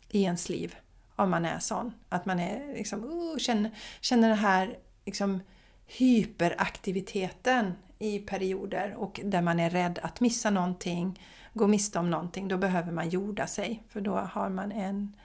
i 0.09 0.23
ens 0.23 0.49
liv. 0.49 0.77
Om 1.17 1.31
man 1.31 1.45
är 1.45 1.59
sån. 1.59 1.93
Att 2.09 2.27
man 2.27 2.41
är 2.41 2.75
liksom, 2.75 3.05
uh, 3.05 3.39
känner, 3.39 3.71
känner 4.01 4.29
den 4.29 4.39
här 4.39 4.79
liksom, 5.07 5.41
hyperaktiviteten 5.87 7.73
i 7.99 8.19
perioder 8.19 8.95
och 8.95 9.21
där 9.25 9.43
man 9.43 9.61
är 9.61 9.71
rädd 9.71 9.99
att 10.03 10.21
missa 10.21 10.51
någonting, 10.51 11.21
gå 11.55 11.67
miste 11.67 11.99
om 11.99 12.11
någonting. 12.11 12.49
Då 12.49 12.59
behöver 12.59 12.93
man 12.93 13.09
jorda 13.09 13.47
sig 13.47 13.83
för 13.89 14.01
då 14.01 14.17
har 14.17 14.49
man 14.49 14.73
en, 14.73 15.17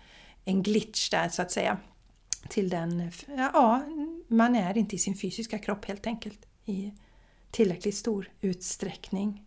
en 0.46 0.64
glitch 0.64 1.10
där 1.10 1.30
så 1.30 1.42
att 1.42 1.52
säga. 1.52 1.78
Till 2.50 2.70
den, 2.70 3.12
ja, 3.28 3.82
man 4.28 4.56
är 4.56 4.78
inte 4.78 4.96
i 4.96 5.00
sin 5.00 5.18
fysiska 5.18 5.60
kropp 5.60 5.86
helt 5.86 6.08
enkelt. 6.08 6.46
I, 6.66 6.94
tillräckligt 7.52 7.96
stor 7.96 8.30
utsträckning. 8.42 9.46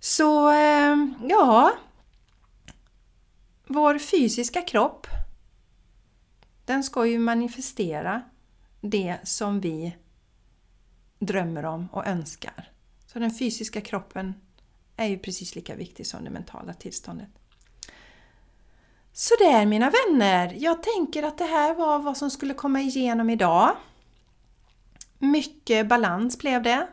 Så 0.00 0.52
eh, 0.52 0.96
ja, 1.28 1.72
vår 3.72 3.98
fysiska 3.98 4.62
kropp 4.62 5.06
den 6.64 6.84
ska 6.84 7.06
ju 7.06 7.18
manifestera 7.18 8.22
det 8.80 9.18
som 9.24 9.60
vi 9.60 9.96
drömmer 11.18 11.64
om 11.64 11.88
och 11.92 12.06
önskar. 12.06 12.70
Så 13.06 13.18
den 13.18 13.30
fysiska 13.30 13.80
kroppen 13.80 14.34
är 14.96 15.06
ju 15.06 15.18
precis 15.18 15.54
lika 15.54 15.74
viktig 15.74 16.06
som 16.06 16.24
det 16.24 16.30
mentala 16.30 16.74
tillståndet. 16.74 17.28
Så 19.12 19.34
där 19.38 19.66
mina 19.66 19.90
vänner, 19.90 20.54
jag 20.58 20.82
tänker 20.82 21.22
att 21.22 21.38
det 21.38 21.44
här 21.44 21.74
var 21.74 21.98
vad 21.98 22.16
som 22.16 22.30
skulle 22.30 22.54
komma 22.54 22.80
igenom 22.80 23.30
idag. 23.30 23.76
Mycket 25.18 25.88
balans 25.88 26.38
blev 26.38 26.62
det. 26.62 26.88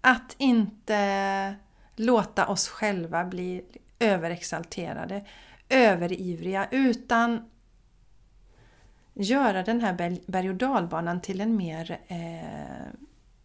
Att 0.00 0.34
inte 0.38 1.54
låta 1.96 2.46
oss 2.46 2.68
själva 2.68 3.24
bli 3.24 3.64
överexalterade, 3.98 5.26
överivriga, 5.70 6.68
utan 6.70 7.50
göra 9.14 9.62
den 9.62 9.80
här 9.80 10.18
berg 10.26 10.48
och 10.48 10.54
dalbanan 10.54 11.20
till 11.20 11.40
en 11.40 11.56
mer 11.56 12.00
eh, 12.08 13.00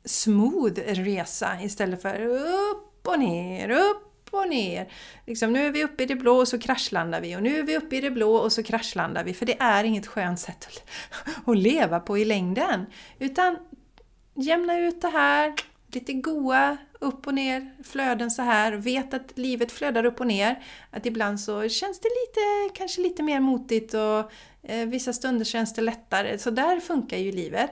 smooth 0.06 0.80
resa 0.80 1.62
istället 1.62 2.02
för 2.02 2.22
upp 2.22 3.08
och 3.08 3.20
ner, 3.20 3.70
upp 3.70 4.30
och 4.32 4.50
ner. 4.50 4.92
Liksom, 5.26 5.54
nu 5.54 5.66
är 5.66 5.72
vi 5.72 5.84
uppe 5.84 6.04
i 6.04 6.06
det 6.06 6.16
blå 6.16 6.36
och 6.36 6.48
så 6.48 6.60
kraschlandar 6.60 7.22
vi 7.22 7.36
och 7.36 7.44
nu 7.44 7.60
är 7.60 7.64
vi 7.64 7.78
uppe 7.78 7.96
i 7.96 8.02
det 8.02 8.12
blå 8.12 8.36
och 8.36 8.52
så 8.52 8.64
kraschlandar 8.64 9.24
vi. 9.24 9.34
För 9.34 9.46
det 9.46 9.62
är 9.62 9.84
inget 9.84 10.08
skönt 10.08 10.40
sätt 10.40 10.68
att 11.46 11.58
leva 11.58 12.00
på 12.00 12.18
i 12.18 12.26
längden. 12.26 12.86
Utan 13.20 13.58
jämna 14.34 14.80
ut 14.80 15.02
det 15.02 15.08
här. 15.08 15.54
Lite 15.88 16.14
goa 16.14 16.78
upp 17.00 17.28
och 17.28 17.34
ner 17.34 17.74
flöden 17.84 18.32
så 18.32 18.42
här. 18.42 18.72
Vet 18.72 19.14
att 19.14 19.38
livet 19.38 19.72
flödar 19.72 20.06
upp 20.06 20.20
och 20.20 20.28
ner. 20.28 20.64
Att 20.92 21.06
ibland 21.06 21.40
så 21.40 21.70
känns 21.70 22.00
det 22.00 22.08
lite, 22.08 22.76
kanske 22.80 23.02
lite 23.02 23.24
mer 23.24 23.40
motigt 23.40 23.94
och 23.94 24.32
eh, 24.72 24.88
vissa 24.88 25.14
stunder 25.14 25.46
känns 25.46 25.74
det 25.74 25.82
lättare. 25.82 26.38
Så 26.38 26.50
där 26.52 26.80
funkar 26.80 27.18
ju 27.18 27.32
livet. 27.32 27.72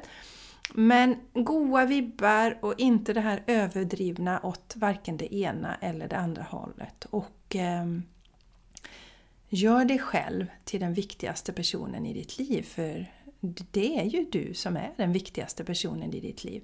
Men 0.73 1.15
goa 1.33 1.85
vibbar 1.85 2.57
och 2.61 2.73
inte 2.77 3.13
det 3.13 3.21
här 3.21 3.43
överdrivna 3.47 4.39
åt 4.43 4.73
varken 4.75 5.17
det 5.17 5.35
ena 5.35 5.75
eller 5.81 6.07
det 6.07 6.17
andra 6.17 6.43
hållet. 6.43 7.05
Och 7.09 7.55
eh, 7.55 7.85
Gör 9.55 9.85
dig 9.85 9.99
själv 9.99 10.45
till 10.63 10.79
den 10.79 10.93
viktigaste 10.93 11.53
personen 11.53 12.05
i 12.05 12.13
ditt 12.13 12.39
liv, 12.39 12.63
för 12.63 13.11
det 13.71 13.99
är 13.99 14.03
ju 14.03 14.25
du 14.31 14.53
som 14.53 14.77
är 14.77 14.93
den 14.97 15.13
viktigaste 15.13 15.63
personen 15.63 16.13
i 16.13 16.19
ditt 16.19 16.43
liv. 16.43 16.63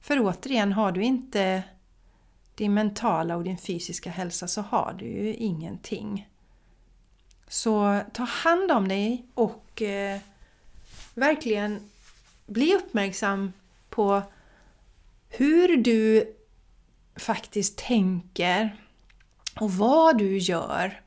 För 0.00 0.20
återigen, 0.20 0.72
har 0.72 0.92
du 0.92 1.02
inte 1.02 1.62
din 2.58 2.74
mentala 2.74 3.36
och 3.36 3.44
din 3.44 3.58
fysiska 3.58 4.10
hälsa 4.10 4.48
så 4.48 4.60
har 4.60 4.96
du 4.98 5.06
ju 5.06 5.34
ingenting. 5.34 6.28
Så 7.48 8.00
ta 8.12 8.22
hand 8.22 8.72
om 8.72 8.88
dig 8.88 9.26
och 9.34 9.82
eh, 9.82 10.20
verkligen 11.14 11.80
bli 12.46 12.74
uppmärksam 12.74 13.52
på 13.90 14.22
hur 15.28 15.76
du 15.76 16.34
faktiskt 17.16 17.78
tänker 17.78 18.76
och 19.60 19.72
vad 19.72 20.18
du 20.18 20.38
gör 20.38 21.00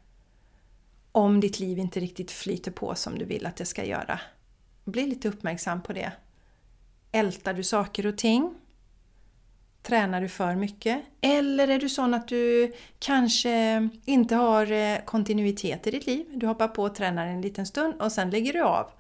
om 1.12 1.40
ditt 1.40 1.60
liv 1.60 1.80
inte 1.80 2.00
riktigt 2.00 2.32
flyter 2.32 2.72
på 2.72 2.96
som 2.96 3.20
du 3.20 3.26
vill 3.26 3.46
att 3.46 3.56
det 3.56 3.66
ska 3.66 3.86
göra. 3.86 4.20
Bli 4.84 5.08
lite 5.08 5.30
uppmärksam 5.30 5.82
på 5.82 5.94
det. 5.94 6.12
Ältar 7.12 7.54
du 7.54 7.64
saker 7.64 8.06
och 8.06 8.18
ting? 8.18 8.61
Tränar 9.84 10.22
du 10.22 10.30
för 10.30 10.56
mycket? 10.56 11.02
Eller 11.22 11.68
är 11.68 11.80
du 11.80 11.90
sån 11.90 12.14
att 12.14 12.28
du 12.28 12.74
kanske 13.00 13.90
inte 14.06 14.36
har 14.36 14.72
eh, 14.72 14.98
kontinuitet 15.06 15.88
i 15.88 15.92
ditt 15.92 16.08
liv? 16.08 16.26
Du 16.34 16.48
hoppar 16.48 16.68
på 16.68 16.84
och 16.84 16.96
tränar 16.96 17.28
en 17.28 17.42
liten 17.42 17.66
stund 17.66 18.02
och 18.02 18.12
sen 18.12 18.30
lägger 18.30 18.54
du 18.54 18.62
av. 18.62 18.92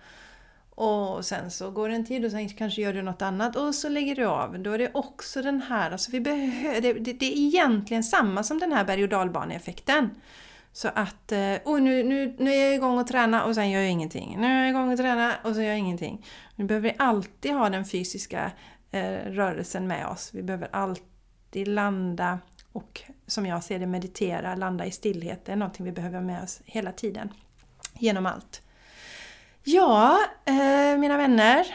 Och 0.69 1.25
sen 1.25 1.51
så 1.51 1.71
går 1.71 1.89
det 1.89 1.95
en 1.95 2.05
tid 2.05 2.25
och 2.25 2.31
sen 2.31 2.49
kanske 2.49 2.81
gör 2.81 2.93
du 2.93 3.01
något 3.01 3.21
annat 3.21 3.55
och 3.55 3.75
så 3.75 3.89
lägger 3.89 4.15
du 4.15 4.25
av. 4.25 4.59
Då 4.59 4.71
är 4.71 4.77
det 4.77 4.91
också 4.93 5.41
den 5.41 5.61
här, 5.61 5.91
alltså 5.91 6.11
vi 6.11 6.19
behöver, 6.19 6.81
det, 6.81 6.93
det, 6.93 7.13
det 7.13 7.25
är 7.25 7.37
egentligen 7.37 8.03
samma 8.03 8.43
som 8.43 8.59
den 8.59 8.71
här 8.71 8.85
berg 8.85 9.03
och 9.03 9.09
dalbaneeffekten. 9.09 10.09
Så 10.73 10.87
att, 10.87 11.31
oh, 11.65 11.81
nu, 11.81 12.03
nu, 12.03 12.35
nu 12.39 12.53
är 12.53 12.65
jag 12.65 12.75
igång 12.75 12.99
och 12.99 13.07
träna 13.07 13.43
och 13.45 13.55
sen 13.55 13.71
gör 13.71 13.81
jag 13.81 13.91
ingenting. 13.91 14.37
Nu 14.39 14.47
är 14.47 14.59
jag 14.59 14.69
igång 14.69 14.91
och 14.91 14.97
träna 14.97 15.33
och 15.43 15.55
så 15.55 15.61
gör 15.61 15.69
jag 15.69 15.79
ingenting. 15.79 16.25
Nu 16.55 16.65
behöver 16.65 16.89
vi 16.89 16.95
alltid 16.99 17.51
ha 17.53 17.69
den 17.69 17.85
fysiska 17.85 18.51
Eh, 18.91 19.31
rörelsen 19.31 19.87
med 19.87 20.07
oss. 20.07 20.29
Vi 20.33 20.43
behöver 20.43 20.69
alltid 20.71 21.67
landa 21.67 22.39
och 22.71 23.01
som 23.27 23.45
jag 23.45 23.63
ser 23.63 23.79
det 23.79 23.87
meditera, 23.87 24.55
landa 24.55 24.85
i 24.85 24.91
stillhet. 24.91 25.45
Det 25.45 25.51
är 25.51 25.55
någonting 25.55 25.85
vi 25.85 25.91
behöver 25.91 26.21
med 26.21 26.43
oss 26.43 26.61
hela 26.65 26.91
tiden. 26.91 27.29
Genom 27.93 28.25
allt. 28.25 28.61
Ja, 29.63 30.19
eh, 30.45 30.97
mina 30.97 31.17
vänner. 31.17 31.65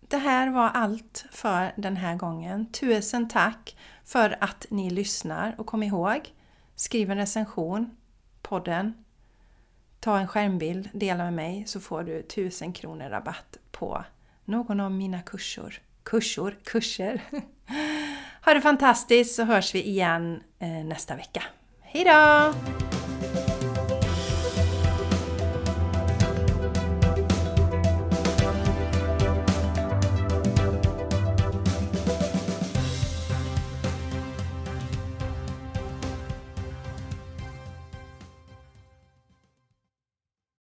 Det 0.00 0.18
här 0.18 0.50
var 0.50 0.68
allt 0.68 1.24
för 1.30 1.72
den 1.76 1.96
här 1.96 2.16
gången. 2.16 2.72
Tusen 2.72 3.28
tack 3.28 3.76
för 4.04 4.36
att 4.40 4.66
ni 4.70 4.90
lyssnar 4.90 5.54
och 5.58 5.66
kom 5.66 5.82
ihåg 5.82 6.32
Skriv 6.80 7.10
en 7.10 7.16
recension, 7.16 7.96
podden, 8.42 9.04
ta 10.00 10.18
en 10.18 10.28
skärmbild, 10.28 10.88
dela 10.92 11.24
med 11.24 11.32
mig 11.32 11.64
så 11.66 11.80
får 11.80 12.02
du 12.02 12.18
1000 12.18 12.72
kronor 12.72 13.08
rabatt 13.08 13.58
på 13.70 14.04
någon 14.50 14.80
av 14.80 14.92
mina 14.92 15.22
kurser. 15.22 15.78
Kursor, 16.02 16.56
kurser! 16.64 17.20
Ha 18.42 18.54
det 18.54 18.60
fantastiskt 18.60 19.34
så 19.34 19.44
hörs 19.44 19.74
vi 19.74 19.82
igen 19.82 20.42
eh, 20.58 20.68
nästa 20.68 21.16
vecka. 21.16 21.42
Hejdå! 21.80 22.54